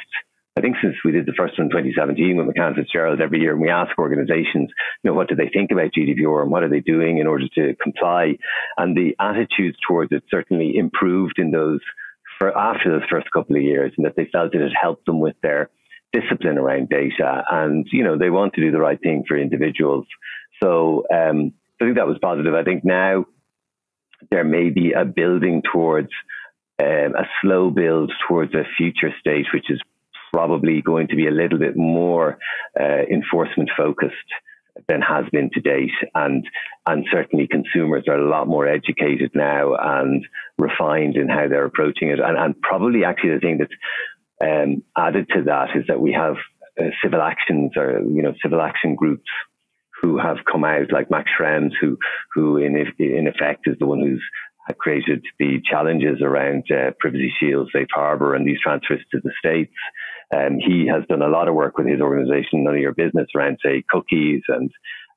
I 0.55 0.61
think 0.61 0.75
since 0.83 0.95
we 1.03 1.11
did 1.11 1.25
the 1.25 1.33
first 1.35 1.57
one 1.57 1.65
in 1.65 1.71
2017 1.71 2.37
with 2.37 2.45
McCann 2.45 2.75
Fitzgerald 2.75 3.19
every 3.19 3.39
year, 3.39 3.53
and 3.53 3.61
we 3.61 3.69
ask 3.69 3.97
organizations, 3.97 4.69
you 5.01 5.09
know, 5.09 5.13
what 5.13 5.27
do 5.27 5.35
they 5.35 5.49
think 5.49 5.71
about 5.71 5.91
GDPR 5.97 6.43
and 6.43 6.51
what 6.51 6.61
are 6.61 6.69
they 6.69 6.79
doing 6.79 7.17
in 7.17 7.25
order 7.25 7.47
to 7.55 7.75
comply? 7.81 8.37
And 8.77 8.95
the 8.95 9.15
attitudes 9.19 9.77
towards 9.87 10.11
it 10.11 10.23
certainly 10.29 10.77
improved 10.77 11.39
in 11.39 11.49
those 11.49 11.79
for 12.37 12.55
after 12.55 12.91
those 12.91 13.09
first 13.09 13.31
couple 13.31 13.55
of 13.55 13.63
years, 13.63 13.93
and 13.97 14.05
that 14.05 14.15
they 14.15 14.29
felt 14.31 14.53
it 14.53 14.61
had 14.61 14.71
helped 14.79 15.07
them 15.07 15.19
with 15.19 15.35
their 15.41 15.71
discipline 16.11 16.59
around 16.59 16.89
data, 16.89 17.43
and 17.49 17.87
you 17.91 18.03
know, 18.03 18.17
they 18.17 18.29
want 18.29 18.53
to 18.53 18.61
do 18.61 18.71
the 18.71 18.79
right 18.79 19.01
thing 19.01 19.23
for 19.27 19.35
individuals. 19.35 20.05
So 20.61 21.05
um, 21.11 21.53
I 21.81 21.85
think 21.85 21.97
that 21.97 22.07
was 22.07 22.19
positive. 22.21 22.53
I 22.53 22.63
think 22.63 22.85
now 22.85 23.25
there 24.29 24.43
may 24.43 24.69
be 24.69 24.91
a 24.91 25.03
building 25.03 25.63
towards 25.73 26.09
um, 26.79 27.15
a 27.15 27.25
slow 27.41 27.71
build 27.71 28.11
towards 28.27 28.53
a 28.53 28.63
future 28.77 29.11
state, 29.19 29.47
which 29.51 29.71
is 29.71 29.81
probably 30.33 30.81
going 30.81 31.07
to 31.07 31.15
be 31.15 31.27
a 31.27 31.31
little 31.31 31.59
bit 31.59 31.77
more 31.77 32.39
uh, 32.79 33.03
enforcement 33.09 33.69
focused 33.77 34.15
than 34.87 35.01
has 35.01 35.25
been 35.31 35.51
to 35.53 35.61
date. 35.61 35.91
And, 36.15 36.45
and 36.87 37.05
certainly 37.11 37.47
consumers 37.47 38.05
are 38.07 38.17
a 38.17 38.29
lot 38.29 38.47
more 38.47 38.67
educated 38.67 39.31
now 39.35 39.75
and 39.75 40.25
refined 40.57 41.15
in 41.15 41.29
how 41.29 41.47
they're 41.47 41.65
approaching 41.65 42.09
it. 42.09 42.19
And, 42.19 42.37
and 42.37 42.59
probably 42.61 43.03
actually 43.03 43.35
the 43.35 43.39
thing 43.39 43.59
that's 43.59 43.71
um, 44.43 44.83
added 44.97 45.27
to 45.29 45.43
that 45.43 45.69
is 45.75 45.85
that 45.87 46.01
we 46.01 46.11
have 46.13 46.35
uh, 46.81 46.89
civil 47.03 47.21
actions 47.21 47.73
or, 47.77 48.01
you 48.01 48.23
know, 48.23 48.33
civil 48.41 48.61
action 48.61 48.95
groups 48.95 49.29
who 50.01 50.17
have 50.17 50.37
come 50.51 50.63
out 50.65 50.91
like 50.91 51.11
Max 51.11 51.29
Schrems, 51.39 51.71
who, 51.79 51.97
who 52.33 52.57
in, 52.57 52.75
in 52.99 53.27
effect 53.27 53.67
is 53.67 53.77
the 53.79 53.85
one 53.85 53.99
who's 53.99 54.23
created 54.77 55.23
the 55.39 55.61
challenges 55.69 56.21
around 56.21 56.63
uh, 56.71 56.91
Privacy 56.99 57.33
Shield, 57.39 57.69
Safe 57.73 57.87
Harbor, 57.93 58.33
and 58.33 58.47
these 58.47 58.61
transfers 58.61 59.01
to 59.11 59.19
the 59.23 59.31
states. 59.37 59.73
Um, 60.33 60.59
he 60.59 60.87
has 60.87 61.03
done 61.07 61.21
a 61.21 61.27
lot 61.27 61.47
of 61.47 61.55
work 61.55 61.77
with 61.77 61.87
his 61.87 62.01
organization, 62.01 62.63
None 62.63 62.75
of 62.75 62.79
Your 62.79 62.93
Business, 62.93 63.27
around, 63.35 63.59
say, 63.63 63.83
cookies 63.89 64.41
and 64.47 64.71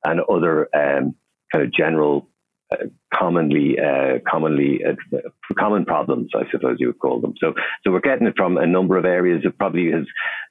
and 0.04 0.20
other 0.28 0.68
um, 0.76 1.14
kind 1.52 1.64
of 1.64 1.73
general, 1.73 2.28
uh, 2.73 2.87
commonly 3.12 3.78
uh, 3.78 4.18
commonly 4.28 4.80
uh, 4.85 5.18
common 5.58 5.85
problems, 5.85 6.30
I 6.35 6.50
suppose 6.50 6.76
you 6.78 6.88
would 6.88 6.99
call 6.99 7.20
them. 7.20 7.35
So, 7.40 7.54
so 7.82 7.92
we're 7.92 8.00
getting 8.00 8.26
it 8.26 8.35
from 8.37 8.56
a 8.56 8.66
number 8.66 8.96
of 8.96 9.04
areas. 9.04 9.42
that 9.44 9.58
probably 9.58 9.88
is 9.88 10.06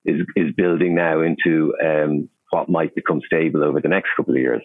is 0.06 0.22
is 0.36 0.54
building 0.56 0.96
now 0.96 1.22
into 1.22 1.74
um, 1.84 2.30
what 2.52 2.70
might 2.70 2.96
become 2.96 3.22
stable 3.26 3.64
over 3.64 3.82
the 3.82 3.90
next 3.90 4.10
couple 4.16 4.34
of 4.34 4.40
years. 4.40 4.64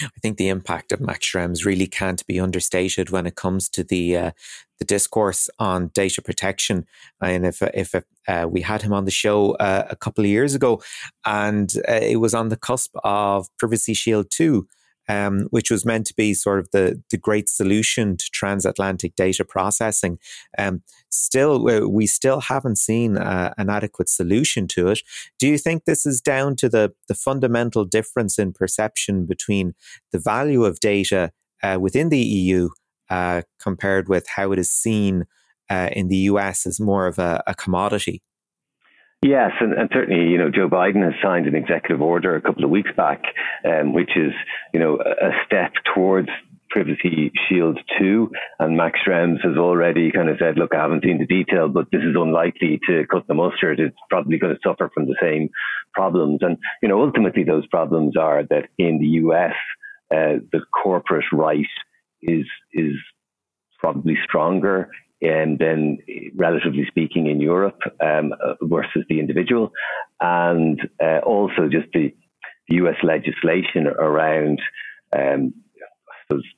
I 0.00 0.20
think 0.20 0.36
the 0.36 0.48
impact 0.48 0.92
of 0.92 1.00
Max 1.00 1.26
Schrems 1.26 1.64
really 1.64 1.86
can't 1.86 2.24
be 2.26 2.38
understated 2.38 3.10
when 3.10 3.26
it 3.26 3.34
comes 3.34 3.68
to 3.70 3.82
the 3.82 4.16
uh, 4.16 4.30
the 4.78 4.84
discourse 4.84 5.50
on 5.58 5.88
data 5.88 6.22
protection. 6.22 6.86
And 7.20 7.44
if 7.44 7.62
if 7.62 7.94
uh, 8.28 8.46
we 8.48 8.60
had 8.60 8.82
him 8.82 8.92
on 8.92 9.04
the 9.04 9.10
show 9.10 9.52
uh, 9.52 9.86
a 9.90 9.96
couple 9.96 10.22
of 10.22 10.30
years 10.30 10.54
ago, 10.54 10.80
and 11.24 11.72
uh, 11.88 11.92
it 12.02 12.20
was 12.20 12.34
on 12.34 12.48
the 12.50 12.56
cusp 12.56 12.94
of 13.02 13.48
Privacy 13.58 13.94
Shield 13.94 14.26
two, 14.30 14.68
um, 15.08 15.48
which 15.50 15.70
was 15.70 15.84
meant 15.84 16.06
to 16.06 16.14
be 16.14 16.34
sort 16.34 16.58
of 16.58 16.70
the, 16.72 17.02
the 17.10 17.16
great 17.16 17.48
solution 17.48 18.16
to 18.16 18.30
transatlantic 18.30 19.16
data 19.16 19.44
processing. 19.44 20.18
Um, 20.58 20.82
still, 21.08 21.88
we 21.88 22.06
still 22.06 22.40
haven't 22.40 22.76
seen 22.76 23.16
uh, 23.16 23.54
an 23.56 23.70
adequate 23.70 24.08
solution 24.08 24.68
to 24.68 24.88
it. 24.88 25.00
Do 25.38 25.48
you 25.48 25.58
think 25.58 25.84
this 25.84 26.04
is 26.04 26.20
down 26.20 26.56
to 26.56 26.68
the, 26.68 26.92
the 27.08 27.14
fundamental 27.14 27.84
difference 27.84 28.38
in 28.38 28.52
perception 28.52 29.24
between 29.24 29.74
the 30.12 30.18
value 30.18 30.64
of 30.64 30.80
data 30.80 31.32
uh, 31.62 31.78
within 31.80 32.10
the 32.10 32.18
EU 32.18 32.68
uh, 33.10 33.42
compared 33.58 34.08
with 34.08 34.26
how 34.28 34.52
it 34.52 34.58
is 34.58 34.70
seen 34.70 35.24
uh, 35.70 35.90
in 35.92 36.08
the 36.08 36.16
US 36.16 36.66
as 36.66 36.80
more 36.80 37.06
of 37.06 37.18
a, 37.18 37.42
a 37.46 37.54
commodity? 37.54 38.22
Yes, 39.22 39.50
and, 39.60 39.72
and, 39.72 39.90
certainly, 39.92 40.30
you 40.30 40.38
know, 40.38 40.48
Joe 40.48 40.68
Biden 40.68 41.02
has 41.02 41.14
signed 41.20 41.48
an 41.48 41.56
executive 41.56 42.00
order 42.00 42.36
a 42.36 42.40
couple 42.40 42.62
of 42.62 42.70
weeks 42.70 42.90
back, 42.96 43.20
um, 43.64 43.92
which 43.92 44.10
is, 44.16 44.32
you 44.72 44.78
know, 44.78 44.98
a 45.00 45.30
step 45.44 45.72
towards 45.92 46.28
Privacy 46.70 47.32
Shield 47.48 47.80
2. 47.98 48.30
And 48.60 48.76
Max 48.76 49.00
Schrems 49.04 49.42
has 49.42 49.56
already 49.56 50.12
kind 50.12 50.28
of 50.28 50.36
said, 50.38 50.56
look, 50.56 50.72
I 50.72 50.82
haven't 50.82 51.02
seen 51.02 51.18
the 51.18 51.26
detail, 51.26 51.68
but 51.68 51.86
this 51.90 52.02
is 52.02 52.14
unlikely 52.14 52.80
to 52.88 53.06
cut 53.10 53.26
the 53.26 53.34
mustard. 53.34 53.80
It's 53.80 53.96
probably 54.08 54.38
going 54.38 54.54
to 54.54 54.60
suffer 54.64 54.88
from 54.94 55.06
the 55.06 55.16
same 55.20 55.50
problems. 55.94 56.38
And, 56.42 56.56
you 56.80 56.88
know, 56.88 57.02
ultimately 57.02 57.42
those 57.42 57.66
problems 57.66 58.16
are 58.16 58.44
that 58.44 58.68
in 58.78 59.00
the 59.00 59.06
US, 59.26 59.54
uh, 60.12 60.38
the 60.52 60.60
corporate 60.82 61.24
right 61.32 61.66
is, 62.22 62.46
is 62.72 62.94
probably 63.80 64.16
stronger 64.24 64.90
and 65.20 65.58
then 65.58 65.98
relatively 66.34 66.84
speaking 66.86 67.26
in 67.26 67.40
Europe 67.40 67.80
um, 68.00 68.32
uh, 68.32 68.54
versus 68.62 69.04
the 69.08 69.18
individual, 69.18 69.72
and 70.20 70.80
uh, 71.02 71.18
also 71.18 71.68
just 71.70 71.88
the, 71.92 72.14
U.S. 72.70 72.96
legislation 73.02 73.86
around. 73.86 74.60
Um, 75.16 75.54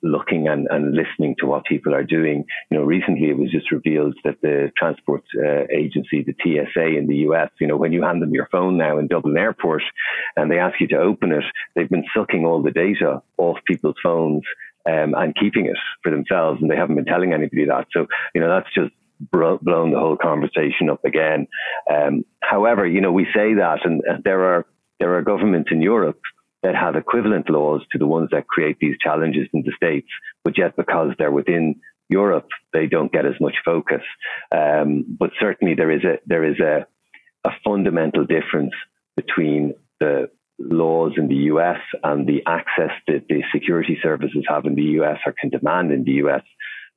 looking 0.02 0.48
and, 0.48 0.66
and 0.70 0.94
listening 0.94 1.36
to 1.38 1.46
what 1.46 1.64
people 1.64 1.94
are 1.94 2.02
doing. 2.04 2.44
You 2.70 2.78
know, 2.78 2.84
recently 2.84 3.30
it 3.30 3.38
was 3.38 3.50
just 3.50 3.70
revealed 3.70 4.16
that 4.24 4.40
the 4.42 4.72
transport 4.76 5.22
uh, 5.36 5.66
agency, 5.72 6.24
the 6.24 6.34
TSA 6.42 6.98
in 6.98 7.06
the 7.06 7.18
US, 7.28 7.50
you 7.60 7.66
know, 7.66 7.76
when 7.76 7.92
you 7.92 8.02
hand 8.02 8.20
them 8.20 8.34
your 8.34 8.48
phone 8.50 8.76
now 8.76 8.98
in 8.98 9.06
Dublin 9.06 9.38
Airport 9.38 9.82
and 10.36 10.50
they 10.50 10.58
ask 10.58 10.80
you 10.80 10.88
to 10.88 10.98
open 10.98 11.32
it, 11.32 11.44
they've 11.74 11.88
been 11.88 12.06
sucking 12.16 12.44
all 12.44 12.62
the 12.62 12.72
data 12.72 13.22
off 13.38 13.58
people's 13.66 13.96
phones 14.02 14.42
um, 14.86 15.14
and 15.14 15.34
keeping 15.36 15.66
it 15.66 15.76
for 16.02 16.10
themselves, 16.10 16.60
and 16.60 16.70
they 16.70 16.76
haven't 16.76 16.96
been 16.96 17.04
telling 17.04 17.32
anybody 17.32 17.66
that. 17.66 17.86
So, 17.92 18.06
you 18.34 18.40
know, 18.40 18.48
that's 18.48 18.72
just 18.74 18.92
blown 19.20 19.90
the 19.92 19.98
whole 19.98 20.16
conversation 20.16 20.88
up 20.90 21.04
again. 21.04 21.46
Um, 21.90 22.24
however, 22.42 22.86
you 22.86 23.00
know, 23.00 23.12
we 23.12 23.24
say 23.34 23.54
that, 23.54 23.80
and 23.84 24.02
there 24.24 24.44
are 24.44 24.66
there 24.98 25.16
are 25.16 25.22
governments 25.22 25.70
in 25.72 25.82
Europe 25.82 26.20
that 26.62 26.74
have 26.74 26.94
equivalent 26.94 27.48
laws 27.48 27.82
to 27.92 27.98
the 27.98 28.06
ones 28.06 28.28
that 28.32 28.46
create 28.46 28.76
these 28.80 28.96
challenges 29.00 29.48
in 29.52 29.62
the 29.62 29.72
states, 29.76 30.08
but 30.44 30.58
yet 30.58 30.76
because 30.76 31.12
they're 31.18 31.30
within 31.30 31.80
Europe, 32.08 32.48
they 32.72 32.86
don't 32.86 33.12
get 33.12 33.24
as 33.24 33.40
much 33.40 33.54
focus. 33.64 34.02
Um, 34.52 35.04
but 35.18 35.30
certainly, 35.40 35.74
there 35.74 35.90
is 35.90 36.04
a 36.04 36.18
there 36.26 36.44
is 36.44 36.58
a 36.60 36.86
a 37.44 37.50
fundamental 37.64 38.26
difference 38.26 38.72
between 39.16 39.74
the 40.00 40.30
laws 40.60 41.12
in 41.16 41.28
the 41.28 41.50
US 41.54 41.78
and 42.02 42.26
the 42.26 42.42
access 42.46 42.92
that 43.06 43.24
the 43.28 43.42
security 43.52 43.98
services 44.02 44.44
have 44.48 44.64
in 44.66 44.74
the 44.74 45.00
US 45.00 45.18
or 45.26 45.34
can 45.40 45.50
demand 45.50 45.92
in 45.92 46.04
the 46.04 46.12
US 46.24 46.42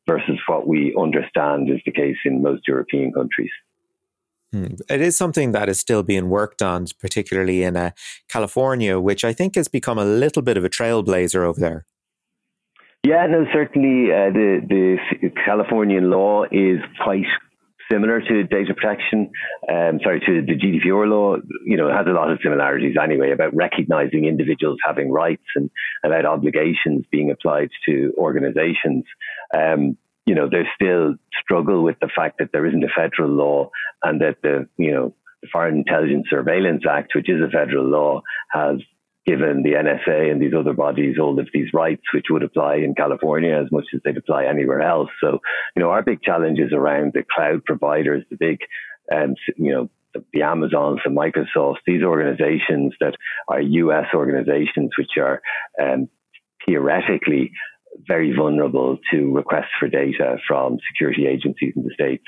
versus 0.07 0.39
what 0.47 0.67
we 0.67 0.95
understand 0.99 1.69
is 1.69 1.79
the 1.85 1.91
case 1.91 2.17
in 2.25 2.41
most 2.41 2.67
European 2.67 3.11
countries. 3.13 3.51
Hmm. 4.51 4.75
It 4.89 5.01
is 5.01 5.17
something 5.17 5.51
that 5.53 5.69
is 5.69 5.79
still 5.79 6.03
being 6.03 6.29
worked 6.29 6.61
on, 6.61 6.85
particularly 6.99 7.63
in 7.63 7.75
uh, 7.75 7.91
California, 8.29 8.99
which 8.99 9.23
I 9.23 9.33
think 9.33 9.55
has 9.55 9.67
become 9.67 9.97
a 9.97 10.05
little 10.05 10.43
bit 10.43 10.57
of 10.57 10.63
a 10.63 10.69
trailblazer 10.69 11.43
over 11.43 11.59
there. 11.59 11.85
Yeah, 13.03 13.25
no, 13.27 13.45
certainly 13.51 14.13
uh, 14.13 14.29
the 14.31 14.61
the 14.69 15.29
Californian 15.43 16.09
law 16.09 16.43
is 16.51 16.79
quite 17.03 17.25
similar 17.93 18.21
to 18.21 18.43
data 18.43 18.73
protection, 18.73 19.29
um, 19.69 19.99
sorry, 20.03 20.19
to 20.21 20.41
the 20.41 20.55
GDPR 20.55 21.07
law, 21.07 21.35
you 21.65 21.77
know, 21.77 21.89
it 21.89 21.93
has 21.93 22.07
a 22.07 22.11
lot 22.11 22.31
of 22.31 22.39
similarities 22.41 22.95
anyway 23.01 23.31
about 23.31 23.55
recognizing 23.55 24.25
individuals 24.25 24.79
having 24.85 25.11
rights 25.11 25.45
and 25.55 25.69
about 26.03 26.25
obligations 26.25 27.05
being 27.11 27.31
applied 27.31 27.69
to 27.85 28.13
organizations. 28.17 29.05
Um, 29.55 29.97
you 30.25 30.35
know, 30.35 30.47
there's 30.49 30.67
still 30.75 31.15
struggle 31.41 31.83
with 31.83 31.97
the 31.99 32.09
fact 32.15 32.39
that 32.39 32.49
there 32.51 32.65
isn't 32.65 32.83
a 32.83 32.87
federal 32.95 33.29
law 33.29 33.69
and 34.01 34.21
that 34.21 34.37
the, 34.41 34.67
you 34.77 34.91
know, 34.91 35.13
the 35.41 35.49
Foreign 35.51 35.77
Intelligence 35.77 36.27
Surveillance 36.29 36.83
Act, 36.89 37.11
which 37.15 37.29
is 37.29 37.41
a 37.41 37.51
federal 37.51 37.85
law, 37.85 38.21
has 38.51 38.77
given 39.25 39.63
the 39.63 39.71
NSA 39.73 40.31
and 40.31 40.41
these 40.41 40.53
other 40.57 40.73
bodies 40.73 41.15
all 41.19 41.39
of 41.39 41.47
these 41.53 41.67
rights, 41.73 42.03
which 42.13 42.25
would 42.29 42.43
apply 42.43 42.75
in 42.75 42.93
California 42.93 43.55
as 43.55 43.71
much 43.71 43.85
as 43.93 44.01
they'd 44.03 44.17
apply 44.17 44.45
anywhere 44.45 44.81
else. 44.81 45.09
So, 45.21 45.39
you 45.75 45.81
know, 45.81 45.89
our 45.89 46.03
big 46.03 46.21
challenge 46.21 46.59
is 46.59 46.73
around 46.73 47.13
the 47.13 47.23
cloud 47.33 47.63
providers, 47.65 48.23
the 48.29 48.35
big, 48.35 48.59
um, 49.11 49.35
you 49.55 49.71
know, 49.71 49.89
the, 50.13 50.23
the 50.33 50.41
Amazons, 50.41 50.99
the 51.03 51.09
Microsofts, 51.09 51.77
these 51.87 52.03
organizations 52.03 52.93
that 52.99 53.15
are 53.47 53.61
US 53.61 54.07
organizations, 54.13 54.91
which 54.97 55.17
are 55.17 55.41
um, 55.81 56.09
theoretically 56.65 57.51
very 58.07 58.35
vulnerable 58.35 58.97
to 59.11 59.33
requests 59.33 59.73
for 59.79 59.87
data 59.87 60.37
from 60.47 60.77
security 60.91 61.27
agencies 61.27 61.73
in 61.75 61.83
the 61.83 61.93
States. 61.93 62.23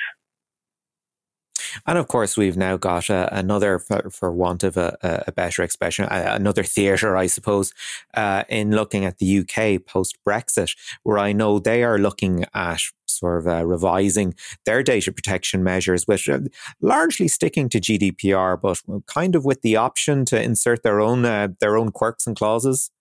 And 1.86 1.98
of 1.98 2.08
course, 2.08 2.38
we've 2.38 2.58
now 2.58 2.78
got 2.78 3.10
uh, 3.10 3.30
another, 3.32 3.80
for, 3.80 4.10
for, 4.10 4.32
want 4.32 4.64
of 4.64 4.78
a, 4.78 5.24
a 5.28 5.32
better 5.32 5.64
expression, 5.64 6.06
uh, 6.06 6.32
another 6.36 6.64
theatre, 6.64 7.16
I 7.16 7.28
suppose, 7.28 7.74
uh, 8.14 8.44
in 8.50 8.72
looking 8.72 9.06
at 9.06 9.20
the 9.20 9.40
UK 9.40 9.86
post 9.86 10.18
Brexit, 10.28 10.76
where 11.04 11.18
I 11.18 11.32
know 11.32 11.60
they 11.60 11.84
are 11.84 11.98
looking 11.98 12.46
at 12.54 12.82
sort 13.08 13.40
of 13.40 13.48
uh, 13.48 13.66
revising 13.66 14.36
their 14.66 14.84
data 14.84 15.12
protection 15.12 15.64
measures, 15.64 16.06
which 16.08 16.28
are 16.28 16.42
largely 16.82 17.28
sticking 17.28 17.70
to 17.70 17.80
GDPR, 17.80 18.60
but 18.60 18.82
kind 19.08 19.36
of 19.36 19.46
with 19.46 19.62
the 19.62 19.76
option 19.76 20.26
to 20.26 20.42
insert 20.42 20.84
their 20.84 21.00
own 21.00 21.26
uh, 21.26 21.50
their 21.60 21.78
own 21.78 21.92
quirks 21.92 22.28
and 22.28 22.36
clauses. 22.36 22.92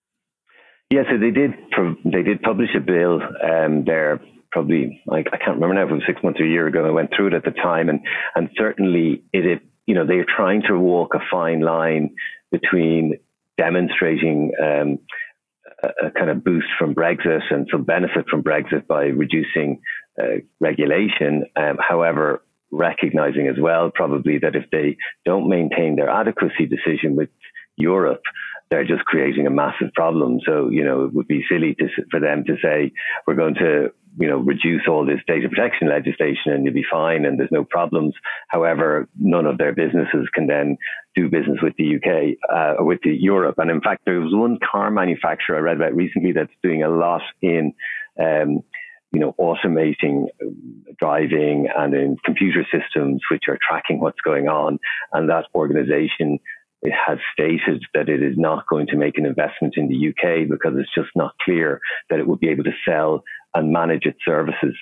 Yeah, 0.91 1.03
so 1.09 1.17
they 1.17 1.31
did. 1.31 1.51
They 2.05 2.21
did 2.21 2.41
publish 2.41 2.69
a 2.75 2.79
bill 2.79 3.19
um, 3.43 3.85
there 3.85 4.21
probably 4.55 5.01
like 5.05 5.27
I 5.33 5.37
can't 5.37 5.59
remember 5.59 5.75
now 5.75 5.83
if 5.83 5.89
it 5.89 5.95
was 5.95 6.03
six 6.07 6.23
months 6.23 6.39
or 6.39 6.45
a 6.45 6.49
year 6.49 6.65
ago. 6.65 6.85
I 6.85 6.91
went 6.91 7.09
through 7.13 7.27
it 7.27 7.33
at 7.33 7.43
the 7.43 7.51
time, 7.51 7.89
and 7.89 7.99
and 8.35 8.49
certainly 8.57 9.21
it, 9.33 9.45
it 9.45 9.61
you 9.85 9.93
know 9.93 10.07
they're 10.07 10.25
trying 10.25 10.61
to 10.69 10.79
walk 10.79 11.13
a 11.13 11.19
fine 11.29 11.59
line 11.59 12.15
between 12.53 13.19
demonstrating 13.57 14.53
um, 14.63 14.99
a, 15.83 16.09
kind 16.11 16.29
of 16.29 16.41
boost 16.41 16.67
from 16.79 16.95
Brexit 16.95 17.41
and 17.51 17.67
some 17.69 17.83
benefit 17.83 18.29
from 18.29 18.43
Brexit 18.43 18.87
by 18.87 19.07
reducing 19.07 19.81
uh, 20.17 20.37
regulation. 20.61 21.43
Um, 21.57 21.77
however, 21.77 22.41
recognizing 22.71 23.49
as 23.49 23.59
well 23.59 23.91
probably 23.93 24.37
that 24.37 24.55
if 24.55 24.71
they 24.71 24.95
don't 25.25 25.49
maintain 25.49 25.97
their 25.97 26.09
adequacy 26.09 26.65
decision 26.65 27.17
with 27.17 27.29
Europe, 27.75 28.21
they're 28.69 28.85
just 28.85 29.03
creating 29.03 29.47
a 29.47 29.51
massive 29.51 29.91
problem. 29.93 30.39
So, 30.45 30.69
you 30.69 30.85
know, 30.85 31.03
it 31.03 31.13
would 31.13 31.27
be 31.27 31.43
silly 31.49 31.75
to, 31.75 31.87
for 32.09 32.21
them 32.21 32.45
to 32.45 32.55
say, 32.63 32.93
we're 33.27 33.35
going 33.35 33.55
to 33.55 33.91
you 34.17 34.27
know, 34.27 34.37
reduce 34.37 34.83
all 34.87 35.05
this 35.05 35.19
data 35.27 35.49
protection 35.49 35.89
legislation 35.89 36.53
and 36.53 36.63
you'll 36.63 36.73
be 36.73 36.85
fine 36.89 37.25
and 37.25 37.39
there's 37.39 37.51
no 37.51 37.63
problems. 37.63 38.13
However, 38.47 39.07
none 39.19 39.45
of 39.45 39.57
their 39.57 39.73
businesses 39.73 40.27
can 40.33 40.47
then 40.47 40.77
do 41.15 41.29
business 41.29 41.57
with 41.61 41.73
the 41.77 41.95
UK 41.95 42.37
uh, 42.49 42.83
with 42.83 42.99
the 43.03 43.15
Europe. 43.15 43.55
And 43.57 43.69
in 43.69 43.81
fact, 43.81 44.03
there 44.05 44.19
was 44.19 44.33
one 44.33 44.59
car 44.59 44.89
manufacturer 44.89 45.57
I 45.57 45.59
read 45.59 45.77
about 45.77 45.95
recently 45.95 46.31
that's 46.31 46.51
doing 46.63 46.83
a 46.83 46.89
lot 46.89 47.21
in, 47.41 47.73
um, 48.19 48.63
you 49.11 49.19
know, 49.19 49.35
automating 49.39 50.27
driving 50.99 51.67
and 51.75 51.93
in 51.93 52.17
computer 52.23 52.65
systems 52.71 53.21
which 53.29 53.43
are 53.49 53.59
tracking 53.61 53.99
what's 53.99 54.21
going 54.21 54.47
on. 54.47 54.79
And 55.11 55.29
that 55.29 55.45
organization 55.53 56.39
it 56.85 56.93
has 56.93 57.17
stated 57.33 57.83
that 57.93 58.09
it 58.09 58.21
is 58.21 58.37
not 58.37 58.67
going 58.69 58.87
to 58.87 58.97
make 58.97 59.17
an 59.17 59.25
investment 59.25 59.75
in 59.75 59.87
the 59.87 60.09
UK 60.09 60.47
because 60.47 60.73
it's 60.77 60.93
just 60.93 61.09
not 61.15 61.33
clear 61.43 61.81
that 62.09 62.19
it 62.19 62.27
would 62.27 62.39
be 62.39 62.49
able 62.49 62.63
to 62.63 62.71
sell 62.87 63.23
and 63.55 63.71
manage 63.71 64.05
its 64.05 64.19
services 64.25 64.75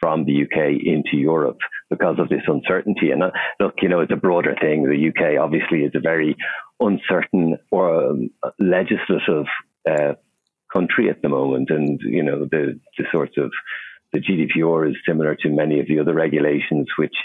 from 0.00 0.24
the 0.24 0.42
UK 0.44 0.80
into 0.84 1.16
Europe 1.16 1.58
because 1.90 2.18
of 2.18 2.28
this 2.28 2.42
uncertainty. 2.46 3.10
And 3.10 3.22
uh, 3.22 3.30
look, 3.60 3.74
you 3.82 3.88
know, 3.88 4.00
it's 4.00 4.12
a 4.12 4.16
broader 4.16 4.54
thing. 4.60 4.84
The 4.84 5.08
UK 5.08 5.40
obviously 5.42 5.80
is 5.80 5.92
a 5.94 6.00
very 6.00 6.36
uncertain 6.80 7.58
or 7.70 8.10
um, 8.10 8.30
legislative 8.58 9.46
uh, 9.88 10.14
country 10.72 11.10
at 11.10 11.22
the 11.22 11.28
moment, 11.28 11.70
and 11.70 12.00
you 12.02 12.22
know, 12.22 12.44
the 12.50 12.78
the 12.96 13.04
sorts 13.10 13.36
of 13.38 13.50
the 14.12 14.20
GDPR 14.20 14.90
is 14.90 14.96
similar 15.06 15.34
to 15.36 15.48
many 15.48 15.80
of 15.80 15.86
the 15.86 15.98
other 15.98 16.14
regulations, 16.14 16.86
which 16.96 17.16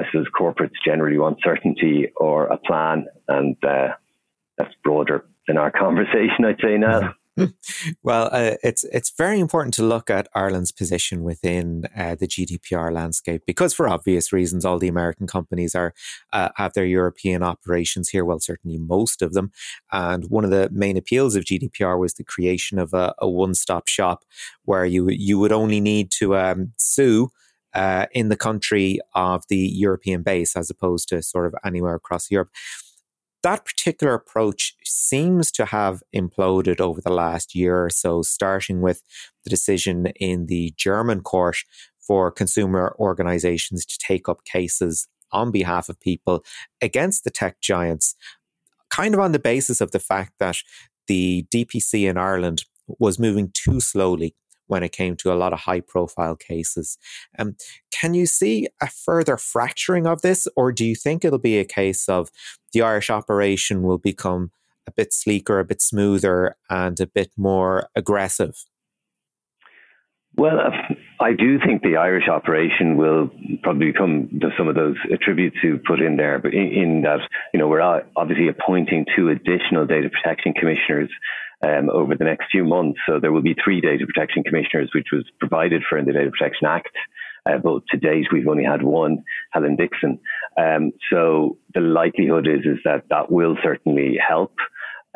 I 0.00 0.04
suppose 0.06 0.26
corporates 0.38 0.72
generally 0.84 1.18
want 1.18 1.38
certainty 1.44 2.08
or 2.16 2.46
a 2.46 2.58
plan, 2.58 3.06
and 3.28 3.56
uh, 3.64 3.88
that's 4.58 4.74
broader 4.82 5.26
than 5.46 5.58
our 5.58 5.70
conversation, 5.78 6.44
I'd 6.44 6.60
say 6.62 6.78
now. 6.78 7.14
well, 8.02 8.28
uh, 8.30 8.54
it's 8.62 8.84
it's 8.84 9.10
very 9.10 9.40
important 9.40 9.74
to 9.74 9.82
look 9.82 10.08
at 10.08 10.28
Ireland's 10.34 10.70
position 10.70 11.24
within 11.24 11.84
uh, 11.96 12.14
the 12.14 12.28
GDPR 12.28 12.92
landscape 12.92 13.42
because, 13.46 13.74
for 13.74 13.88
obvious 13.88 14.32
reasons, 14.32 14.64
all 14.64 14.78
the 14.78 14.88
American 14.88 15.26
companies 15.26 15.74
are 15.74 15.94
uh, 16.32 16.50
have 16.56 16.74
their 16.74 16.86
European 16.86 17.42
operations 17.42 18.10
here. 18.10 18.24
Well, 18.24 18.38
certainly 18.38 18.78
most 18.78 19.20
of 19.20 19.32
them. 19.32 19.50
And 19.90 20.26
one 20.30 20.44
of 20.44 20.50
the 20.50 20.68
main 20.72 20.96
appeals 20.96 21.34
of 21.34 21.44
GDPR 21.44 21.98
was 21.98 22.14
the 22.14 22.24
creation 22.24 22.78
of 22.78 22.94
a, 22.94 23.14
a 23.18 23.28
one 23.28 23.54
stop 23.54 23.88
shop 23.88 24.24
where 24.64 24.84
you 24.84 25.08
you 25.08 25.38
would 25.38 25.52
only 25.52 25.80
need 25.80 26.10
to 26.12 26.36
um, 26.36 26.72
sue. 26.76 27.30
Uh, 27.72 28.06
in 28.12 28.28
the 28.28 28.36
country 28.36 29.00
of 29.16 29.42
the 29.48 29.56
European 29.56 30.22
base, 30.22 30.54
as 30.54 30.70
opposed 30.70 31.08
to 31.08 31.20
sort 31.20 31.44
of 31.44 31.56
anywhere 31.64 31.96
across 31.96 32.30
Europe 32.30 32.50
that 33.44 33.66
particular 33.66 34.14
approach 34.14 34.74
seems 34.84 35.52
to 35.52 35.66
have 35.66 36.02
imploded 36.16 36.80
over 36.80 37.00
the 37.00 37.12
last 37.12 37.54
year 37.54 37.84
or 37.84 37.90
so, 37.90 38.22
starting 38.22 38.80
with 38.80 39.02
the 39.44 39.50
decision 39.50 40.06
in 40.16 40.46
the 40.46 40.72
German 40.76 41.20
court 41.20 41.58
for 42.00 42.30
consumer 42.30 42.96
organizations 42.98 43.84
to 43.84 43.98
take 43.98 44.28
up 44.28 44.44
cases 44.44 45.06
on 45.30 45.50
behalf 45.50 45.90
of 45.90 46.00
people 46.00 46.42
against 46.80 47.24
the 47.24 47.30
tech 47.30 47.60
giants, 47.60 48.14
kind 48.90 49.12
of 49.12 49.20
on 49.20 49.32
the 49.32 49.38
basis 49.38 49.80
of 49.82 49.90
the 49.90 50.00
fact 50.00 50.32
that 50.38 50.56
the 51.06 51.46
DPC 51.54 52.08
in 52.08 52.16
Ireland 52.16 52.64
was 52.98 53.18
moving 53.18 53.50
too 53.52 53.78
slowly 53.78 54.34
when 54.66 54.82
it 54.82 54.92
came 54.92 55.16
to 55.16 55.32
a 55.32 55.34
lot 55.34 55.52
of 55.52 55.60
high 55.60 55.80
profile 55.80 56.36
cases. 56.36 56.98
Um, 57.38 57.56
can 57.90 58.14
you 58.14 58.26
see 58.26 58.68
a 58.80 58.88
further 58.88 59.36
fracturing 59.36 60.06
of 60.06 60.22
this, 60.22 60.48
or 60.56 60.72
do 60.72 60.84
you 60.84 60.94
think 60.94 61.24
it'll 61.24 61.38
be 61.38 61.58
a 61.58 61.64
case 61.64 62.08
of 62.08 62.30
the 62.72 62.82
Irish 62.82 63.10
operation 63.10 63.82
will 63.82 63.98
become 63.98 64.50
a 64.86 64.92
bit 64.92 65.12
sleeker, 65.12 65.58
a 65.58 65.64
bit 65.64 65.80
smoother, 65.80 66.56
and 66.68 66.98
a 67.00 67.06
bit 67.06 67.30
more 67.36 67.88
aggressive? 67.94 68.64
Well, 70.36 70.58
I 71.20 71.32
do 71.32 71.60
think 71.64 71.82
the 71.82 71.96
Irish 71.96 72.28
operation 72.28 72.96
will 72.96 73.30
probably 73.62 73.92
become 73.92 74.40
some 74.58 74.66
of 74.66 74.74
those 74.74 74.96
attributes 75.12 75.56
you 75.62 75.80
put 75.86 76.00
in 76.00 76.16
there, 76.16 76.40
but 76.40 76.52
in, 76.52 76.72
in 76.72 77.02
that, 77.02 77.20
you 77.52 77.60
know, 77.60 77.68
we're 77.68 78.02
obviously 78.16 78.48
appointing 78.48 79.06
two 79.14 79.28
additional 79.28 79.86
data 79.86 80.10
protection 80.10 80.52
commissioners 80.52 81.08
um, 81.62 81.90
over 81.90 82.14
the 82.14 82.24
next 82.24 82.46
few 82.50 82.64
months. 82.64 82.98
So 83.08 83.18
there 83.20 83.32
will 83.32 83.42
be 83.42 83.56
three 83.62 83.80
data 83.80 84.06
protection 84.06 84.42
commissioners, 84.42 84.90
which 84.94 85.08
was 85.12 85.24
provided 85.38 85.82
for 85.88 85.98
in 85.98 86.06
the 86.06 86.12
Data 86.12 86.30
Protection 86.30 86.66
Act. 86.66 86.96
Uh, 87.46 87.58
but 87.58 87.82
to 87.90 87.98
date, 87.98 88.26
we've 88.32 88.48
only 88.48 88.64
had 88.64 88.82
one, 88.82 89.22
Helen 89.52 89.76
Dixon. 89.76 90.18
Um, 90.56 90.92
so 91.10 91.58
the 91.74 91.80
likelihood 91.80 92.48
is 92.48 92.64
is 92.64 92.78
that 92.84 93.04
that 93.10 93.30
will 93.30 93.56
certainly 93.62 94.16
help. 94.16 94.54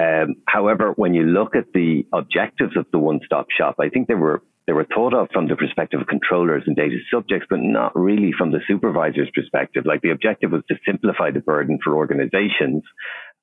Um, 0.01 0.37
however, 0.47 0.93
when 0.95 1.15
you 1.15 1.23
look 1.23 1.57
at 1.57 1.73
the 1.73 2.07
objectives 2.13 2.77
of 2.77 2.87
the 2.93 2.99
one-stop 2.99 3.47
shop, 3.51 3.77
I 3.81 3.89
think 3.89 4.07
they 4.07 4.15
were 4.15 4.43
they 4.67 4.75
were 4.75 4.87
thought 4.95 5.15
of 5.15 5.29
from 5.33 5.49
the 5.49 5.57
perspective 5.57 5.99
of 6.03 6.07
controllers 6.09 6.65
and 6.67 6.77
data 6.77 6.99
subjects, 7.11 7.47
but 7.49 7.61
not 7.63 7.99
really 7.99 8.33
from 8.37 8.51
the 8.53 8.61
supervisor's 8.69 9.31
perspective. 9.35 9.87
Like 9.87 10.03
the 10.03 10.11
objective 10.11 10.53
was 10.53 10.63
to 10.69 10.77
simplify 10.87 11.31
the 11.31 11.41
burden 11.41 11.79
for 11.83 11.97
organizations 11.97 12.83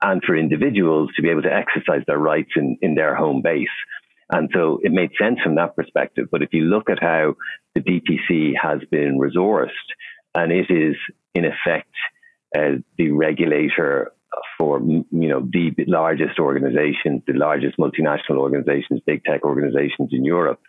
and 0.05 0.21
for 0.23 0.37
individuals 0.37 1.09
to 1.15 1.23
be 1.23 1.29
able 1.29 1.41
to 1.41 1.53
exercise 1.53 2.03
their 2.05 2.19
rights 2.19 2.51
in, 2.55 2.77
in 2.81 2.93
their 2.93 3.15
home 3.15 3.41
base. 3.41 3.77
And 4.29 4.49
so 4.53 4.79
it 4.83 4.91
made 4.91 5.09
sense 5.19 5.39
from 5.43 5.55
that 5.55 5.75
perspective. 5.75 6.27
But 6.31 6.43
if 6.43 6.49
you 6.53 6.61
look 6.61 6.91
at 6.91 7.01
how 7.01 7.35
the 7.73 7.81
DPC 7.81 8.53
has 8.61 8.81
been 8.91 9.17
resourced, 9.19 9.89
and 10.35 10.51
it 10.51 10.69
is 10.69 10.95
in 11.33 11.45
effect 11.45 11.89
uh, 12.55 12.81
the 12.97 13.11
regulator 13.11 14.11
for 14.57 14.79
you 14.81 15.05
know 15.11 15.47
the 15.51 15.73
largest 15.87 16.37
organizations, 16.39 17.23
the 17.25 17.33
largest 17.33 17.77
multinational 17.77 18.37
organizations, 18.37 19.01
big 19.07 19.23
tech 19.23 19.43
organizations 19.43 20.09
in 20.11 20.23
Europe, 20.23 20.61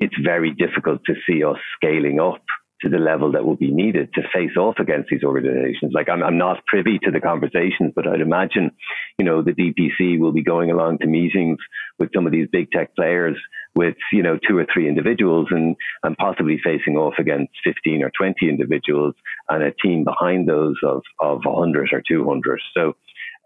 it's 0.00 0.16
very 0.22 0.52
difficult 0.52 1.00
to 1.04 1.14
see 1.26 1.44
us 1.44 1.58
scaling 1.76 2.18
up 2.18 2.42
to 2.82 2.88
the 2.88 2.98
level 2.98 3.32
that 3.32 3.44
will 3.44 3.56
be 3.56 3.70
needed 3.70 4.12
to 4.14 4.22
face 4.32 4.56
off 4.58 4.76
against 4.78 5.08
these 5.10 5.22
organizations. 5.22 5.92
Like 5.94 6.08
I'm, 6.08 6.22
I'm 6.22 6.38
not 6.38 6.66
privy 6.66 6.98
to 7.04 7.10
the 7.10 7.20
conversations, 7.20 7.92
but 7.94 8.06
I'd 8.06 8.20
imagine, 8.20 8.72
you 9.18 9.24
know, 9.24 9.42
the 9.42 9.52
DPC 9.52 10.18
will 10.18 10.32
be 10.32 10.42
going 10.42 10.70
along 10.70 10.98
to 10.98 11.06
meetings 11.06 11.58
with 11.98 12.10
some 12.14 12.26
of 12.26 12.32
these 12.32 12.48
big 12.50 12.70
tech 12.70 12.94
players 12.94 13.36
with, 13.74 13.96
you 14.12 14.22
know, 14.22 14.38
two 14.46 14.58
or 14.58 14.66
three 14.72 14.88
individuals 14.88 15.48
and, 15.50 15.76
and 16.02 16.16
possibly 16.16 16.60
facing 16.62 16.96
off 16.96 17.14
against 17.18 17.52
15 17.64 18.02
or 18.02 18.10
20 18.16 18.48
individuals 18.48 19.14
and 19.48 19.62
a 19.62 19.72
team 19.72 20.04
behind 20.04 20.48
those 20.48 20.76
of, 20.84 21.02
of 21.20 21.40
100 21.44 21.88
or 21.92 22.02
200. 22.06 22.60
So, 22.76 22.96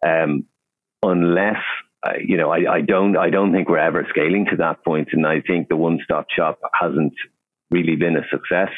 um, 0.07 0.47
unless 1.03 1.62
uh, 2.07 2.12
you 2.25 2.37
know, 2.37 2.51
I, 2.51 2.77
I, 2.77 2.81
don't, 2.81 3.17
I 3.17 3.29
don't 3.29 3.53
think 3.53 3.69
we're 3.69 3.79
ever 3.79 4.07
scaling 4.11 4.47
to 4.51 4.57
that 4.59 4.85
point, 4.85 5.09
and 5.12 5.27
I 5.27 5.41
think 5.41 5.69
the 5.69 5.77
one-stop 5.77 6.27
shop 6.31 6.61
hasn't 6.81 7.14
really 7.73 7.97
been 7.97 8.17
a 8.17 8.23
success. 8.31 8.71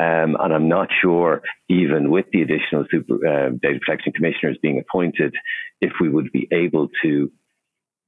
Um, 0.00 0.34
and 0.40 0.54
I'm 0.54 0.68
not 0.68 0.88
sure, 1.02 1.42
even 1.68 2.10
with 2.10 2.24
the 2.32 2.40
additional 2.40 2.86
super, 2.90 3.16
uh, 3.16 3.50
data 3.50 3.78
protection 3.84 4.12
commissioners 4.12 4.56
being 4.62 4.78
appointed, 4.78 5.34
if 5.82 5.92
we 6.00 6.08
would 6.08 6.32
be 6.32 6.48
able 6.50 6.88
to 7.02 7.30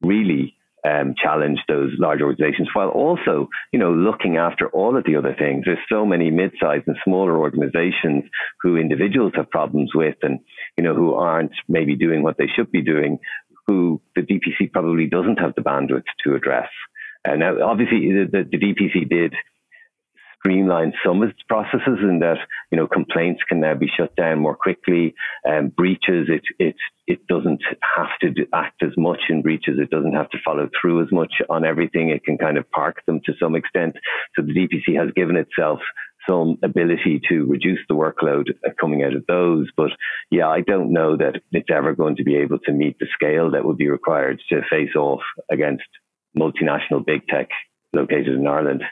really 0.01 0.57
um, 0.89 1.15
challenge 1.23 1.59
those 1.69 1.93
large 1.99 2.23
organizations 2.23 2.69
while 2.73 2.89
also, 2.89 3.49
you 3.73 3.79
know, 3.79 3.93
looking 3.93 4.39
after 4.39 4.69
all 4.69 4.97
of 4.97 5.05
the 5.05 5.17
other 5.17 5.37
things. 5.39 5.65
There's 5.67 5.79
so 5.91 6.07
many 6.07 6.31
mid-sized 6.31 6.85
and 6.87 6.97
smaller 7.05 7.37
organizations 7.37 8.25
who 8.63 8.77
individuals 8.77 9.33
have 9.37 9.51
problems 9.51 9.91
with 9.95 10.17
and, 10.23 10.41
you 10.79 10.85
know, 10.85 10.95
who 10.95 11.13
aren't 11.13 11.53
maybe 11.69 11.95
doing 11.95 12.23
what 12.23 12.39
they 12.39 12.49
should 12.57 12.73
be 12.73 12.83
doing, 12.83 13.19
who 13.67 14.01
the 14.17 14.23
DPC 14.23 14.73
probably 14.73 15.09
doesn't 15.09 15.41
have 15.41 15.55
the 15.57 15.63
bandwidth 15.63 16.05
to 16.25 16.35
address. 16.35 16.71
And 17.25 17.41
now, 17.41 17.63
obviously, 17.63 18.01
the, 18.11 18.29
the, 18.33 18.49
the 18.51 18.59
DPC 18.59 19.09
did 19.09 19.35
streamline 20.43 20.93
some 21.05 21.23
of 21.23 21.31
its 21.31 21.43
processes 21.49 21.99
in 22.03 22.19
that 22.21 22.39
you 22.71 22.77
know 22.77 22.87
complaints 22.87 23.43
can 23.49 23.61
now 23.61 23.75
be 23.75 23.91
shut 23.97 24.15
down 24.17 24.41
more 24.41 24.57
quickly. 24.57 25.15
Um, 25.49 25.69
breaches, 25.69 26.29
it 26.29 26.43
it 26.59 26.75
it 27.07 27.27
doesn't 27.27 27.63
have 27.97 28.09
to 28.21 28.47
act 28.53 28.83
as 28.83 28.93
much 28.97 29.21
in 29.29 29.43
breaches. 29.43 29.79
It 29.79 29.91
doesn't 29.91 30.15
have 30.15 30.31
to 30.31 30.39
follow 30.45 30.69
through 30.81 31.03
as 31.03 31.13
much 31.13 31.33
on 31.49 31.65
everything. 31.65 32.11
It 32.11 32.25
can 32.25 32.39
kind 32.39 32.59
of 32.59 32.71
park 32.71 33.03
them 33.07 33.21
to 33.27 33.33
some 33.41 33.55
extent. 33.55 33.97
So 34.37 34.43
the 34.43 34.53
DPC 34.53 34.99
has 34.99 35.13
given 35.15 35.37
itself 35.37 35.81
some 36.29 36.57
ability 36.63 37.21
to 37.29 37.45
reduce 37.47 37.81
the 37.89 37.95
workload 37.95 38.47
coming 38.81 39.03
out 39.03 39.15
of 39.15 39.27
those. 39.27 39.69
But 39.77 39.91
yeah, 40.31 40.49
I 40.49 40.61
don't 40.61 40.93
know 40.93 41.17
that 41.17 41.41
it's 41.51 41.69
ever 41.73 41.95
going 41.95 42.17
to 42.17 42.25
be 42.25 42.37
able 42.37 42.61
to 42.61 42.73
meet 42.73 42.99
the 42.99 43.09
scale 43.13 43.51
that 43.53 43.65
would 43.65 43.77
be 43.77 43.89
required 43.89 44.41
to 44.49 44.63
face 44.71 44.95
off 44.97 45.23
against 45.51 45.83
multinational 46.39 47.05
big 47.05 47.27
tech 47.27 47.49
located 47.93 48.29
in 48.29 48.47
Ireland 48.47 48.83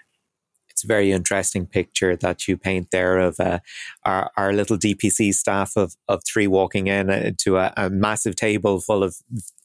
it's 0.80 0.84
a 0.84 0.86
very 0.86 1.12
interesting 1.12 1.66
picture 1.66 2.16
that 2.16 2.48
you 2.48 2.56
paint 2.56 2.90
there 2.90 3.18
of 3.18 3.38
uh, 3.38 3.58
our, 4.06 4.30
our 4.38 4.52
little 4.54 4.78
DPC 4.78 5.34
staff 5.34 5.76
of, 5.76 5.94
of 6.08 6.22
three 6.24 6.46
walking 6.46 6.86
in 6.86 7.10
uh, 7.10 7.32
to 7.40 7.58
a, 7.58 7.70
a 7.76 7.90
massive 7.90 8.34
table 8.34 8.80
full 8.80 9.02
of 9.02 9.16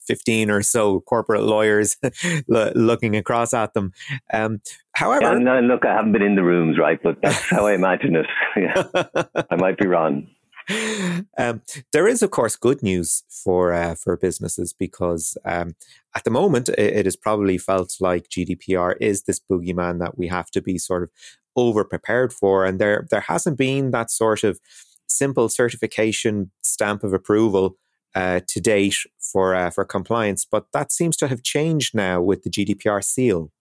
15 0.08 0.51
or 0.51 0.62
so 0.62 0.99
corporate 0.99 1.43
lawyers 1.43 1.95
looking 2.49 3.15
across 3.15 3.54
at 3.54 3.73
them. 3.73 3.93
Um, 4.34 4.60
however, 4.91 5.38
yeah, 5.38 5.38
no, 5.38 5.62
look, 5.62 5.86
I 5.86 5.93
haven't 5.93 6.12
been 6.12 6.21
in 6.21 6.36
the 6.36 6.43
rooms, 6.43 6.78
right? 6.78 6.99
But 7.01 7.21
that's 7.23 7.49
how 7.49 7.65
I 7.65 7.73
imagine 7.73 8.17
it. 8.17 8.28
Yeah. 8.58 8.84
I 9.49 9.56
might 9.58 9.78
be 9.78 9.86
wrong. 9.88 10.28
Um, 11.38 11.62
there 11.91 12.08
is, 12.08 12.23
of 12.23 12.32
course, 12.32 12.56
good 12.56 12.82
news 12.82 13.23
for 13.30 13.73
uh, 13.73 13.95
for 13.95 14.15
businesses 14.15 14.73
because 14.73 15.38
um, 15.43 15.75
at 16.15 16.23
the 16.23 16.32
moment 16.32 16.69
it, 16.69 16.80
it 16.80 17.08
is 17.08 17.17
probably 17.17 17.58
felt 17.58 17.95
like 17.99 18.30
GDPR 18.30 18.95
is 19.01 19.23
this 19.23 19.39
boogeyman 19.39 19.99
that 19.99 20.17
we 20.17 20.28
have 20.28 20.49
to 20.51 20.62
be 20.62 20.78
sort 20.78 21.04
of 21.04 21.10
over 21.58 21.84
prepared 21.84 22.32
for, 22.32 22.63
and 22.63 22.80
there 22.80 23.06
there 23.12 23.21
hasn't 23.21 23.58
been 23.58 23.91
that 23.91 24.10
sort 24.10 24.45
of 24.45 24.60
simple 25.08 25.49
certification 25.49 26.51
stamp 26.62 27.04
of 27.04 27.13
approval 27.13 27.75
uh, 28.15 28.39
to 28.47 28.62
date 28.62 28.95
for 29.19 29.54
uh, 29.54 29.69
for 29.69 29.84
compliance, 29.84 30.45
but 30.49 30.67
that 30.71 30.91
seems 30.91 31.17
to 31.17 31.28
have 31.28 31.43
changed 31.43 31.93
now 31.93 32.21
with 32.21 32.43
the 32.43 32.49
GDPR 32.49 33.04
seal. 33.04 33.51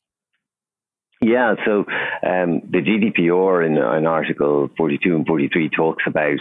Yeah, 1.20 1.54
so 1.64 1.84
um, 2.22 2.60
the 2.68 2.82
GDPR 2.82 3.64
in, 3.64 3.78
in 3.78 4.06
Article 4.06 4.68
42 4.76 5.16
and 5.16 5.26
43 5.26 5.70
talks 5.70 6.02
about 6.06 6.38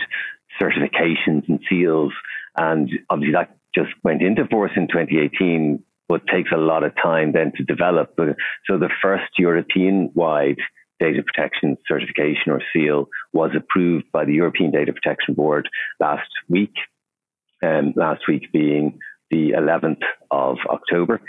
certifications 0.71 1.47
and 1.47 1.59
seals. 1.69 2.13
And 2.55 2.89
obviously 3.09 3.33
that 3.33 3.57
just 3.75 3.91
went 4.03 4.21
into 4.21 4.45
force 4.47 4.71
in 4.75 4.87
2018, 4.87 5.83
but 6.07 6.27
takes 6.27 6.51
a 6.53 6.57
lot 6.57 6.83
of 6.83 6.93
time 7.01 7.31
then 7.31 7.51
to 7.57 7.63
develop. 7.63 8.13
So 8.67 8.77
the 8.77 8.89
first 9.01 9.31
European 9.37 10.11
wide 10.13 10.59
data 10.99 11.23
protection 11.23 11.77
certification 11.87 12.51
or 12.51 12.61
seal 12.71 13.09
was 13.33 13.51
approved 13.55 14.05
by 14.11 14.25
the 14.25 14.33
European 14.33 14.71
Data 14.71 14.93
Protection 14.93 15.33
Board 15.33 15.67
last 15.99 16.29
week. 16.47 16.73
Um, 17.61 17.93
last 17.95 18.27
week 18.27 18.51
being 18.51 18.99
the 19.31 19.51
11th 19.51 20.03
of 20.31 20.57
October. 20.69 21.21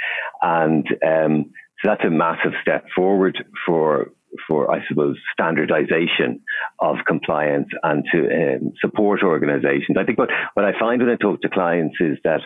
And 0.43 0.87
um, 1.07 1.53
so 1.81 1.91
that's 1.91 2.05
a 2.05 2.11
massive 2.11 2.53
step 2.61 2.87
forward 2.95 3.45
for 3.65 4.11
for, 4.49 4.71
I 4.71 4.87
suppose, 4.89 5.17
standardization 5.33 6.41
of 6.81 6.97
compliance 7.07 7.69
and 7.83 8.05
to 8.13 8.19
um, 8.19 8.73
support 8.81 9.23
organizations. 9.23 9.97
I 9.99 10.05
think 10.05 10.19
what, 10.19 10.31
what 10.55 10.65
I 10.65 10.79
find 10.79 11.03
when 11.03 11.11
I 11.11 11.17
talk 11.17 11.41
to 11.43 11.49
clients 11.49 11.97
is 12.01 12.19
that 12.25 12.41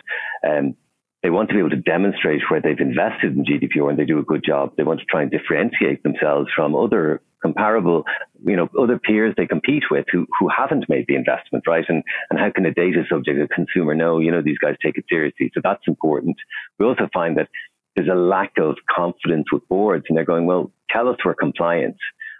um, 0.47 0.75
they 1.23 1.29
want 1.29 1.49
to 1.49 1.55
be 1.55 1.59
able 1.59 1.71
to 1.71 1.75
demonstrate 1.75 2.41
where 2.49 2.61
they've 2.61 2.79
invested 2.79 3.35
in 3.35 3.43
GDPR 3.43 3.89
and 3.89 3.99
they 3.99 4.05
do 4.05 4.19
a 4.19 4.23
good 4.23 4.43
job. 4.43 4.73
They 4.77 4.83
want 4.83 5.01
to 5.01 5.05
try 5.05 5.21
and 5.21 5.31
differentiate 5.31 6.03
themselves 6.03 6.49
from 6.55 6.75
other 6.75 7.21
comparable, 7.41 8.03
you 8.45 8.55
know, 8.55 8.69
other 8.79 8.99
peers 8.99 9.33
they 9.37 9.47
compete 9.47 9.83
with 9.91 10.05
who, 10.11 10.25
who 10.39 10.49
haven't 10.49 10.89
made 10.89 11.05
the 11.07 11.15
investment, 11.15 11.65
right? 11.67 11.85
And, 11.87 12.03
and 12.29 12.39
how 12.39 12.51
can 12.51 12.65
a 12.65 12.73
data 12.73 13.03
subject, 13.09 13.39
a 13.39 13.47
consumer 13.53 13.95
know, 13.95 14.19
you 14.19 14.31
know, 14.31 14.41
these 14.41 14.57
guys 14.57 14.75
take 14.81 14.97
it 14.97 15.05
seriously. 15.09 15.51
So 15.53 15.61
that's 15.63 15.83
important. 15.87 16.37
We 16.77 16.85
also 16.85 17.09
find 17.13 17.37
that 17.37 17.49
there's 17.95 18.09
a 18.09 18.15
lack 18.15 18.53
of 18.57 18.75
confidence 18.89 19.51
with 19.51 19.67
boards 19.67 20.05
and 20.07 20.17
they're 20.17 20.25
going, 20.25 20.45
well, 20.45 20.71
tell 20.91 21.07
us 21.09 21.17
we're 21.23 21.35
compliant 21.35 21.97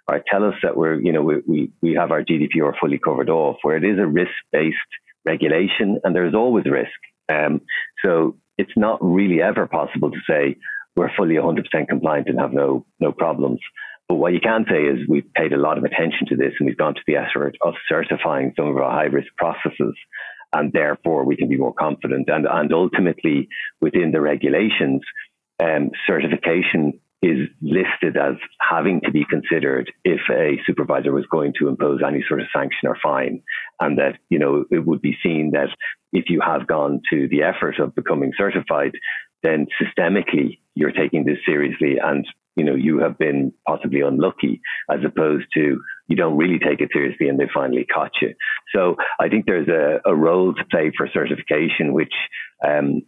or 0.07 0.23
tell 0.29 0.43
us 0.43 0.55
that 0.63 0.75
we're, 0.75 0.99
you 0.99 1.11
know, 1.11 1.21
we, 1.21 1.35
we, 1.47 1.71
we 1.81 1.93
have 1.93 2.11
our 2.11 2.23
GDPR 2.23 2.73
fully 2.79 2.97
covered 2.97 3.29
off 3.29 3.57
where 3.61 3.77
it 3.77 3.83
is 3.83 3.99
a 3.99 4.07
risk 4.07 4.31
based 4.51 4.77
regulation 5.25 5.99
and 6.03 6.15
there's 6.15 6.33
always 6.33 6.65
risk. 6.65 6.89
Um, 7.27 7.61
so 8.03 8.37
it's 8.57 8.75
not 8.75 8.99
really 9.01 9.41
ever 9.41 9.67
possible 9.67 10.11
to 10.11 10.17
say 10.27 10.57
we're 10.95 11.15
fully 11.15 11.35
100% 11.35 11.63
compliant 11.87 12.27
and 12.27 12.39
have 12.39 12.53
no, 12.53 12.85
no 12.99 13.11
problems. 13.11 13.59
But 14.07 14.15
what 14.15 14.33
you 14.33 14.39
can 14.39 14.65
say 14.69 14.81
is 14.81 15.07
we've 15.07 15.31
paid 15.35 15.53
a 15.53 15.57
lot 15.57 15.77
of 15.77 15.83
attention 15.83 16.27
to 16.29 16.35
this 16.35 16.53
and 16.59 16.67
we've 16.67 16.77
gone 16.77 16.95
to 16.95 17.01
the 17.05 17.17
effort 17.17 17.55
of 17.61 17.75
certifying 17.87 18.53
some 18.57 18.67
of 18.67 18.77
our 18.77 18.91
high 18.91 19.03
risk 19.03 19.27
processes 19.37 19.95
and 20.51 20.73
therefore 20.73 21.25
we 21.25 21.37
can 21.37 21.47
be 21.47 21.57
more 21.57 21.73
confident. 21.73 22.27
And, 22.27 22.47
and 22.49 22.73
ultimately 22.73 23.47
within 23.79 24.11
the 24.11 24.19
regulations, 24.19 25.01
um, 25.59 25.91
certification 26.07 26.99
is 27.21 27.49
listed 27.61 28.15
as 28.15 28.35
having 28.61 29.01
to 29.01 29.11
be 29.11 29.25
considered 29.29 29.91
if 30.05 30.21
a 30.31 30.57
supervisor 30.65 31.11
was 31.11 31.25
going 31.29 31.53
to 31.59 31.67
impose 31.67 31.99
any 32.05 32.23
sort 32.27 32.39
of 32.39 32.47
sanction 32.53 32.87
or 32.87 32.97
fine. 33.01 33.41
And 33.79 33.97
that, 33.97 34.17
you 34.29 34.39
know, 34.39 34.63
it 34.71 34.85
would 34.85 35.01
be 35.01 35.17
seen 35.21 35.51
that 35.51 35.69
if 36.13 36.25
you 36.29 36.39
have 36.41 36.67
gone 36.67 37.01
to 37.11 37.27
the 37.27 37.43
effort 37.43 37.79
of 37.79 37.93
becoming 37.93 38.31
certified, 38.37 38.93
then 39.43 39.67
systemically 39.81 40.59
you're 40.75 40.91
taking 40.91 41.25
this 41.25 41.37
seriously 41.45 41.97
and 42.01 42.25
you 42.55 42.63
know 42.63 42.75
you 42.75 42.99
have 42.99 43.17
been 43.17 43.53
possibly 43.67 44.01
unlucky 44.01 44.59
as 44.91 44.99
opposed 45.05 45.45
to 45.53 45.81
you 46.07 46.15
don't 46.15 46.37
really 46.37 46.59
take 46.59 46.81
it 46.81 46.89
seriously 46.91 47.29
and 47.29 47.39
they 47.39 47.47
finally 47.53 47.85
caught 47.85 48.11
you 48.21 48.33
so 48.75 48.95
i 49.19 49.29
think 49.29 49.45
there's 49.45 49.67
a, 49.69 50.01
a 50.09 50.15
role 50.15 50.53
to 50.53 50.65
play 50.65 50.91
for 50.95 51.07
certification 51.13 51.93
which 51.93 52.13
um, 52.67 53.01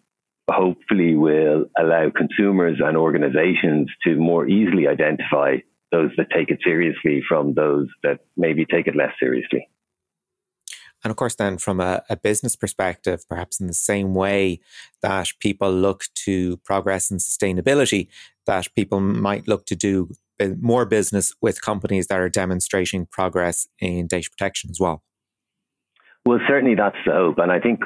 hopefully 0.50 1.16
will 1.16 1.66
allow 1.78 2.10
consumers 2.10 2.80
and 2.84 2.98
organizations 2.98 3.90
to 4.04 4.16
more 4.16 4.48
easily 4.48 4.88
identify 4.88 5.58
those 5.92 6.12
that 6.18 6.28
take 6.36 6.50
it 6.50 6.60
seriously 6.64 7.22
from 7.28 7.54
those 7.54 7.88
that 8.04 8.20
maybe 8.38 8.66
take 8.66 8.88
it 8.88 8.96
less 8.96 9.12
seriously. 9.20 9.68
And 11.04 11.10
of 11.10 11.18
course, 11.18 11.36
then 11.36 11.58
from 11.58 11.80
a, 11.80 12.04
a, 12.10 12.16
business 12.16 12.56
perspective, 12.56 13.28
perhaps 13.28 13.60
in 13.60 13.66
the 13.66 13.74
same 13.74 14.14
way 14.14 14.60
that 15.02 15.30
people 15.40 15.72
look 15.72 16.04
to 16.26 16.58
progress 16.58 17.10
and 17.10 17.20
sustainability, 17.20 18.08
that 18.46 18.68
people 18.76 19.00
might 19.00 19.48
look 19.48 19.66
to 19.66 19.76
do 19.76 20.12
more 20.60 20.86
business 20.86 21.34
with 21.42 21.62
companies 21.62 22.08
that 22.08 22.20
are 22.20 22.30
demonstrating 22.30 23.06
progress 23.06 23.68
in 23.80 24.08
data 24.08 24.30
protection 24.30 24.70
as 24.70 24.80
well. 24.80 25.04
Well, 26.26 26.40
certainly 26.48 26.76
that's 26.76 26.98
the 27.06 27.14
hope. 27.14 27.40
And 27.40 27.52
I 27.52 27.60
think 27.60 27.82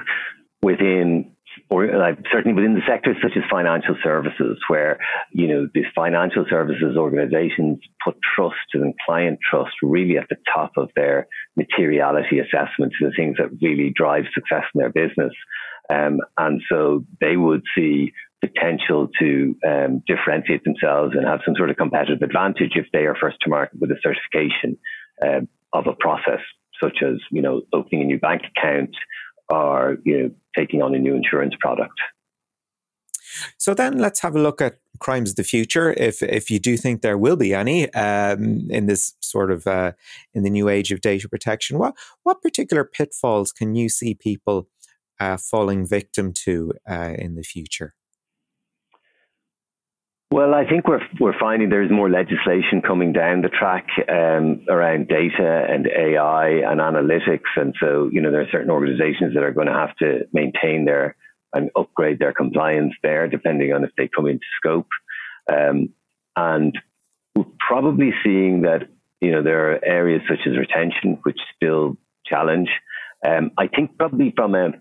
within 0.61 1.31
or 1.69 1.87
like 1.97 2.17
certainly 2.31 2.53
within 2.53 2.73
the 2.73 2.81
sectors 2.87 3.17
such 3.21 3.35
as 3.35 3.43
financial 3.49 3.95
services, 4.03 4.57
where 4.67 4.99
you 5.31 5.47
know 5.47 5.67
these 5.73 5.85
financial 5.95 6.45
services 6.49 6.97
organizations 6.97 7.79
put 8.03 8.15
trust 8.35 8.73
and 8.73 8.93
client 9.05 9.39
trust 9.49 9.73
really 9.81 10.17
at 10.17 10.27
the 10.29 10.37
top 10.53 10.71
of 10.77 10.89
their 10.95 11.27
materiality 11.55 12.39
assessments, 12.39 12.95
the 12.99 13.11
things 13.15 13.37
that 13.37 13.49
really 13.61 13.91
drive 13.95 14.25
success 14.33 14.63
in 14.73 14.79
their 14.79 14.91
business, 14.91 15.33
um, 15.89 16.19
and 16.37 16.61
so 16.69 17.05
they 17.21 17.37
would 17.37 17.63
see 17.75 18.11
potential 18.41 19.09
to 19.19 19.55
um, 19.67 20.03
differentiate 20.07 20.63
themselves 20.63 21.15
and 21.15 21.25
have 21.25 21.39
some 21.45 21.55
sort 21.55 21.69
of 21.69 21.77
competitive 21.77 22.21
advantage 22.21 22.73
if 22.75 22.85
they 22.93 23.05
are 23.05 23.15
first 23.15 23.37
to 23.41 23.49
market 23.49 23.79
with 23.79 23.91
a 23.91 23.97
certification 24.03 24.77
uh, 25.23 25.41
of 25.73 25.87
a 25.87 25.93
process, 25.93 26.41
such 26.81 26.99
as 27.01 27.17
you 27.31 27.41
know 27.41 27.61
opening 27.73 28.01
a 28.01 28.05
new 28.05 28.19
bank 28.19 28.43
account 28.55 28.95
are 29.49 29.97
you 30.03 30.17
know 30.17 30.31
taking 30.55 30.81
on 30.81 30.95
a 30.95 30.99
new 30.99 31.15
insurance 31.15 31.55
product. 31.59 31.99
So 33.57 33.73
then 33.73 33.97
let's 33.97 34.21
have 34.21 34.35
a 34.35 34.39
look 34.39 34.61
at 34.61 34.79
crimes 34.99 35.31
of 35.31 35.35
the 35.35 35.43
future. 35.43 35.93
If 35.97 36.23
if 36.23 36.49
you 36.49 36.59
do 36.59 36.77
think 36.77 37.01
there 37.01 37.17
will 37.17 37.35
be 37.35 37.53
any 37.53 37.91
um, 37.93 38.69
in 38.69 38.85
this 38.85 39.13
sort 39.19 39.51
of 39.51 39.67
uh, 39.67 39.91
in 40.33 40.43
the 40.43 40.49
new 40.49 40.69
age 40.69 40.91
of 40.91 41.01
data 41.01 41.27
protection, 41.27 41.77
what 41.77 41.95
what 42.23 42.41
particular 42.41 42.83
pitfalls 42.83 43.51
can 43.51 43.75
you 43.75 43.89
see 43.89 44.13
people 44.13 44.67
uh, 45.19 45.37
falling 45.37 45.85
victim 45.85 46.33
to 46.33 46.73
uh, 46.89 47.13
in 47.17 47.35
the 47.35 47.43
future? 47.43 47.93
Well, 50.31 50.55
I 50.55 50.67
think 50.67 50.87
we're 50.87 51.05
we're 51.19 51.39
finding 51.39 51.69
there's 51.69 51.91
more 51.91 52.09
legislation 52.09 52.81
coming 52.85 53.13
down 53.13 53.41
the 53.41 53.49
track 53.49 53.87
um, 54.09 54.65
around 54.67 55.07
data 55.07 55.67
and 55.69 55.87
AI 55.87 56.47
and 56.65 56.81
analytics, 56.81 57.51
and 57.55 57.75
so 57.79 58.09
you 58.11 58.21
know 58.21 58.31
there 58.31 58.41
are 58.41 58.49
certain 58.51 58.71
organisations 58.71 59.35
that 59.35 59.43
are 59.43 59.51
going 59.51 59.67
to 59.67 59.73
have 59.73 59.95
to 59.97 60.27
maintain 60.33 60.85
their 60.85 61.15
and 61.53 61.69
upgrade 61.75 62.19
their 62.19 62.33
compliance 62.33 62.93
there, 63.03 63.27
depending 63.27 63.71
on 63.71 63.83
if 63.83 63.91
they 63.97 64.09
come 64.13 64.25
into 64.25 64.45
scope. 64.57 64.87
Um, 65.49 65.93
and 66.35 66.77
we're 67.35 67.45
probably 67.59 68.11
seeing 68.23 68.63
that 68.63 68.89
you 69.21 69.31
know 69.31 69.43
there 69.43 69.73
are 69.73 69.85
areas 69.85 70.23
such 70.27 70.39
as 70.47 70.57
retention 70.57 71.19
which 71.21 71.39
still 71.55 71.97
challenge. 72.25 72.69
Um, 73.25 73.51
I 73.59 73.67
think 73.67 73.97
probably 73.97 74.33
from 74.35 74.55
a 74.55 74.71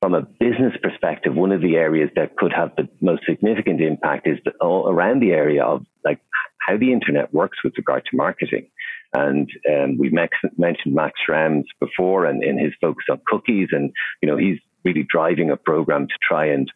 from 0.00 0.14
a 0.14 0.22
business 0.22 0.74
perspective, 0.82 1.34
one 1.34 1.52
of 1.52 1.62
the 1.62 1.76
areas 1.76 2.10
that 2.16 2.36
could 2.36 2.52
have 2.52 2.72
the 2.76 2.88
most 3.00 3.22
significant 3.28 3.80
impact 3.80 4.26
is 4.26 4.38
around 4.62 5.20
the 5.20 5.32
area 5.32 5.64
of 5.64 5.84
like 6.04 6.20
how 6.66 6.76
the 6.76 6.92
internet 6.92 7.32
works 7.32 7.58
with 7.64 7.74
regard 7.76 8.04
to 8.10 8.16
marketing. 8.16 8.68
And 9.14 9.48
um, 9.70 9.96
we've 9.98 10.12
mentioned 10.12 10.94
Max 10.94 11.18
Schrems 11.26 11.64
before 11.80 12.26
and 12.26 12.42
in 12.42 12.58
his 12.58 12.72
focus 12.80 13.04
on 13.10 13.20
cookies. 13.26 13.68
And, 13.72 13.92
you 14.20 14.28
know, 14.28 14.36
he's 14.36 14.58
really 14.84 15.06
driving 15.08 15.50
a 15.50 15.56
program 15.56 16.06
to 16.06 16.14
try 16.22 16.46
and 16.46 16.70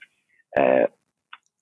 uh, 0.59 0.87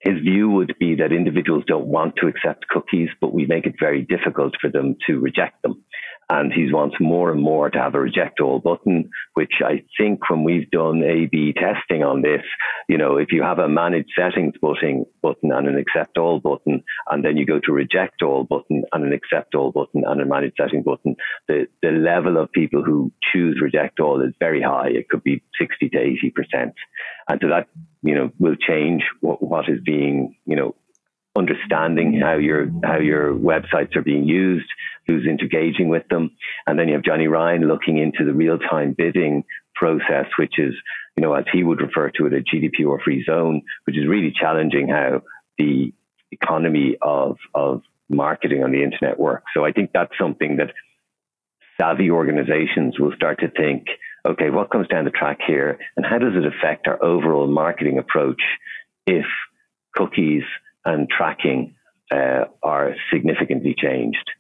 his 0.01 0.21
view 0.21 0.49
would 0.51 0.75
be 0.79 0.95
that 0.97 1.13
individuals 1.13 1.65
don't 1.67 1.87
want 1.87 2.15
to 2.17 2.29
accept 2.29 2.69
cookies, 2.69 3.09
but 3.21 3.35
we 3.35 3.47
make 3.47 3.67
it 3.67 3.75
very 3.81 4.03
difficult 4.03 4.55
for 4.61 4.71
them 4.71 4.97
to 5.07 5.19
reject 5.19 5.61
them. 5.63 5.83
And 6.31 6.53
he 6.53 6.71
wants 6.71 6.97
more 7.01 7.31
and 7.33 7.41
more 7.41 7.71
to 7.71 7.79
have 7.79 7.95
a 7.95 8.01
reject 8.01 8.41
all 8.41 8.59
button, 8.59 9.11
which 9.33 9.63
I 9.65 9.83
think 9.97 10.29
when 10.29 10.45
we've 10.45 10.71
done 10.71 11.03
A 11.03 11.27
B 11.27 11.55
testing 11.55 12.03
on 12.03 12.21
this, 12.21 12.43
you 12.87 12.99
know, 12.99 13.17
if 13.17 13.33
you 13.33 13.43
have 13.43 13.59
a 13.59 13.69
manage 13.69 14.09
settings 14.15 14.55
button, 14.61 15.07
button 15.23 15.53
and 15.53 15.69
an 15.69 15.79
accept 15.79 16.19
all 16.19 16.39
button, 16.39 16.85
and 17.11 17.25
then 17.25 17.39
you 17.39 17.47
go 17.47 17.61
to 17.61 17.73
reject 17.73 18.23
all 18.23 18.45
button 18.45 18.83
and 18.93 19.05
an 19.05 19.13
accept 19.15 19.55
all 19.55 19.73
button 19.73 20.05
and 20.07 20.21
a 20.21 20.27
manage 20.27 20.53
setting 20.61 20.83
button, 20.83 21.17
the, 21.47 21.67
the 21.83 21.91
level 21.91 22.37
of 22.37 22.53
people 22.53 22.85
who 22.85 23.11
choose 23.33 23.59
reject 23.63 23.99
all 23.99 24.21
is 24.21 24.35
very 24.39 24.61
high. 24.61 24.89
It 24.89 25.09
could 25.09 25.23
be 25.23 25.43
60 25.59 25.89
to 25.89 25.97
80%. 25.97 26.73
And 27.29 27.41
so 27.41 27.49
that, 27.49 27.69
you 28.03 28.15
know, 28.15 28.31
will 28.39 28.57
change 28.57 29.03
what, 29.21 29.43
what 29.43 29.69
is 29.69 29.81
being, 29.85 30.37
you 30.45 30.57
know, 30.57 30.75
understanding 31.39 32.21
how 32.21 32.37
your 32.37 32.69
how 32.85 32.99
your 32.99 33.33
websites 33.35 33.97
are 33.97 34.03
being 34.03 34.25
used, 34.25 34.69
who's 35.07 35.27
engaging 35.27 35.89
with 35.89 36.07
them, 36.09 36.31
and 36.67 36.79
then 36.79 36.89
you 36.89 36.95
have 36.95 37.05
Johnny 37.05 37.29
Ryan 37.29 37.69
looking 37.69 37.99
into 37.99 38.25
the 38.25 38.33
real 38.33 38.59
time 38.59 38.95
bidding 38.97 39.45
process, 39.75 40.27
which 40.39 40.59
is 40.59 40.75
you 41.17 41.23
know 41.23 41.35
as 41.35 41.45
he 41.53 41.63
would 41.63 41.81
refer 41.81 42.11
to 42.11 42.27
it 42.27 42.33
a 42.35 42.41
GDPR 42.41 43.03
free 43.03 43.25
zone, 43.25 43.63
which 43.85 43.97
is 43.97 44.07
really 44.07 44.33
challenging 44.39 44.89
how 44.89 45.23
the 45.57 45.93
economy 46.33 46.97
of 47.01 47.37
of 47.55 47.83
marketing 48.09 48.65
on 48.65 48.73
the 48.73 48.83
internet 48.83 49.19
works. 49.19 49.51
So 49.55 49.65
I 49.65 49.73
think 49.73 49.91
that's 49.93 50.13
something 50.21 50.57
that 50.57 50.73
savvy 51.81 52.11
organizations 52.11 52.99
will 52.99 53.13
start 53.15 53.41
to 53.41 53.51
think, 53.51 53.87
okay, 54.27 54.51
what 54.51 54.71
comes 54.71 54.89
down 54.89 55.05
the 55.05 55.11
track 55.11 55.39
here, 55.47 55.79
and 55.97 56.05
how 56.05 56.19
does 56.19 56.35
it 56.35 56.45
affect 56.45 56.89
our 56.89 57.03
overall 57.03 57.47
marketing 57.47 57.99
approach 57.99 58.43
if 59.07 59.27
cookies 59.95 60.43
and 60.85 61.09
tracking 61.09 61.75
uh, 62.11 62.45
are 62.63 62.95
significantly 63.13 63.75
changed. 63.77 64.31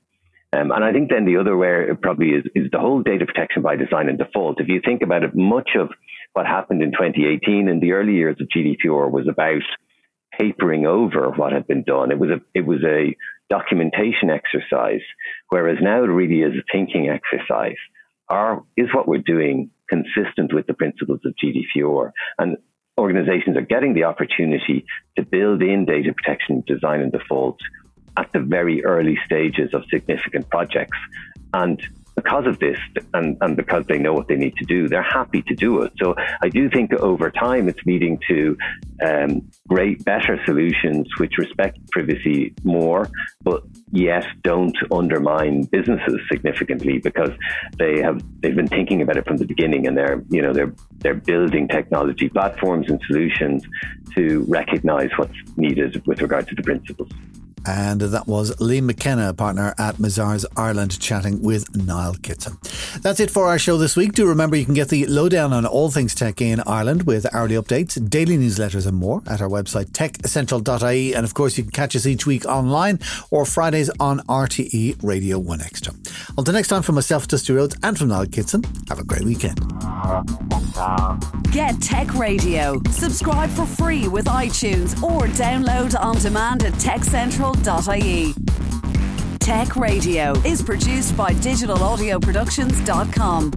Um, 0.52 0.70
and 0.70 0.82
I 0.82 0.92
think 0.92 1.10
then 1.10 1.26
the 1.26 1.36
other 1.36 1.56
way 1.56 1.88
probably 2.00 2.30
is, 2.30 2.44
is 2.54 2.70
the 2.72 2.78
whole 2.78 3.02
data 3.02 3.26
protection 3.26 3.62
by 3.62 3.76
design 3.76 4.08
and 4.08 4.16
default. 4.16 4.60
If 4.60 4.68
you 4.68 4.80
think 4.82 5.02
about 5.02 5.22
it, 5.22 5.36
much 5.36 5.70
of 5.78 5.90
what 6.32 6.46
happened 6.46 6.82
in 6.82 6.92
2018 6.92 7.68
in 7.68 7.80
the 7.80 7.92
early 7.92 8.14
years 8.14 8.36
of 8.40 8.48
GDPR 8.48 9.10
was 9.10 9.28
about 9.28 9.62
papering 10.38 10.86
over 10.86 11.30
what 11.30 11.52
had 11.52 11.66
been 11.66 11.82
done. 11.82 12.10
It 12.10 12.18
was 12.18 12.30
a 12.30 12.40
it 12.54 12.66
was 12.66 12.82
a 12.84 13.14
documentation 13.50 14.30
exercise, 14.30 15.02
whereas 15.48 15.78
now 15.82 16.02
it 16.02 16.08
really 16.08 16.42
is 16.42 16.54
a 16.54 16.64
thinking 16.72 17.08
exercise. 17.08 17.76
Are 18.28 18.62
is 18.76 18.88
what 18.94 19.08
we're 19.08 19.18
doing 19.18 19.70
consistent 19.88 20.54
with 20.54 20.66
the 20.66 20.74
principles 20.74 21.20
of 21.24 21.34
GDPR? 21.42 22.12
And 22.38 22.56
organizations 22.98 23.56
are 23.56 23.62
getting 23.62 23.94
the 23.94 24.04
opportunity 24.04 24.84
to 25.16 25.22
build 25.22 25.62
in 25.62 25.84
data 25.84 26.12
protection 26.12 26.62
design 26.66 27.00
and 27.00 27.12
default 27.12 27.58
at 28.16 28.32
the 28.32 28.40
very 28.40 28.84
early 28.84 29.18
stages 29.24 29.72
of 29.72 29.84
significant 29.88 30.50
projects. 30.50 30.98
And 31.54 31.80
because 32.20 32.46
of 32.46 32.58
this 32.58 32.78
and, 33.14 33.36
and 33.40 33.56
because 33.56 33.84
they 33.86 33.98
know 33.98 34.12
what 34.12 34.26
they 34.28 34.36
need 34.44 34.56
to 34.56 34.64
do, 34.64 34.88
they're 34.88 35.10
happy 35.20 35.42
to 35.42 35.54
do 35.54 35.82
it. 35.82 35.92
So 36.02 36.14
I 36.42 36.48
do 36.48 36.68
think 36.68 36.92
over 36.94 37.30
time 37.30 37.68
it's 37.68 37.82
leading 37.86 38.18
to 38.28 38.56
um, 39.08 39.30
great, 39.68 40.04
better 40.04 40.34
solutions 40.44 41.06
which 41.18 41.34
respect 41.38 41.78
privacy 41.90 42.54
more, 42.64 43.08
but 43.42 43.62
yet 43.92 44.26
don't 44.42 44.76
undermine 44.90 45.62
businesses 45.76 46.18
significantly 46.30 46.98
because 46.98 47.30
they 47.78 48.00
have 48.00 48.20
they've 48.40 48.56
been 48.56 48.68
thinking 48.78 49.02
about 49.02 49.16
it 49.16 49.26
from 49.26 49.36
the 49.36 49.46
beginning 49.46 49.86
and 49.86 49.96
they're 49.96 50.22
you 50.28 50.42
know 50.42 50.52
they're 50.52 50.74
they're 50.98 51.14
building 51.32 51.68
technology 51.68 52.28
platforms 52.28 52.86
and 52.90 53.00
solutions 53.06 53.62
to 54.14 54.44
recognize 54.48 55.10
what's 55.16 55.38
needed 55.56 56.04
with 56.06 56.20
regard 56.20 56.48
to 56.48 56.54
the 56.54 56.62
principles. 56.62 57.10
And 57.66 58.00
that 58.00 58.26
was 58.26 58.54
Liam 58.56 58.84
McKenna, 58.84 59.34
partner 59.34 59.74
at 59.78 59.96
Mazars 59.96 60.44
Ireland, 60.56 60.98
chatting 61.00 61.42
with 61.42 61.76
Niall 61.76 62.14
Kitson. 62.14 62.56
That's 63.02 63.20
it 63.20 63.30
for 63.30 63.46
our 63.46 63.58
show 63.58 63.76
this 63.78 63.96
week. 63.96 64.12
Do 64.12 64.26
remember 64.26 64.56
you 64.56 64.64
can 64.64 64.74
get 64.74 64.88
the 64.88 65.06
lowdown 65.06 65.52
on 65.52 65.66
all 65.66 65.90
things 65.90 66.14
tech 66.14 66.40
in 66.40 66.60
Ireland 66.66 67.04
with 67.04 67.32
hourly 67.34 67.56
updates, 67.56 68.08
daily 68.08 68.36
newsletters, 68.38 68.86
and 68.86 68.96
more 68.96 69.22
at 69.26 69.40
our 69.40 69.48
website 69.48 69.86
techcentral.ie. 69.86 71.14
And 71.14 71.24
of 71.24 71.34
course, 71.34 71.58
you 71.58 71.64
can 71.64 71.72
catch 71.72 71.96
us 71.96 72.06
each 72.06 72.26
week 72.26 72.44
online 72.46 72.98
or 73.30 73.44
Fridays 73.44 73.90
on 74.00 74.20
RTE 74.20 75.02
Radio 75.02 75.38
1 75.38 75.60
Extra. 75.60 75.94
Until 76.36 76.54
next 76.54 76.68
time, 76.68 76.82
from 76.82 76.94
myself, 76.94 77.28
Dusty 77.28 77.52
Rhodes, 77.52 77.76
and 77.82 77.98
from 77.98 78.08
Niall 78.08 78.26
Kitson, 78.26 78.64
have 78.88 78.98
a 78.98 79.04
great 79.04 79.24
weekend. 79.24 79.58
Get 81.52 81.80
Tech 81.80 82.14
Radio. 82.14 82.80
Subscribe 82.90 83.50
for 83.50 83.66
free 83.66 84.08
with 84.08 84.26
iTunes 84.26 85.00
or 85.02 85.26
download 85.28 85.98
on 85.98 86.16
demand 86.16 86.64
at 86.64 86.74
techcentral.ie. 87.54 88.34
Tech 89.38 89.76
Radio 89.76 90.32
is 90.44 90.60
produced 90.62 91.16
by 91.16 91.32
digitalaudioproductions.com. 91.34 93.50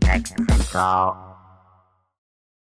Tech 0.00 0.26
Central. 0.26 1.25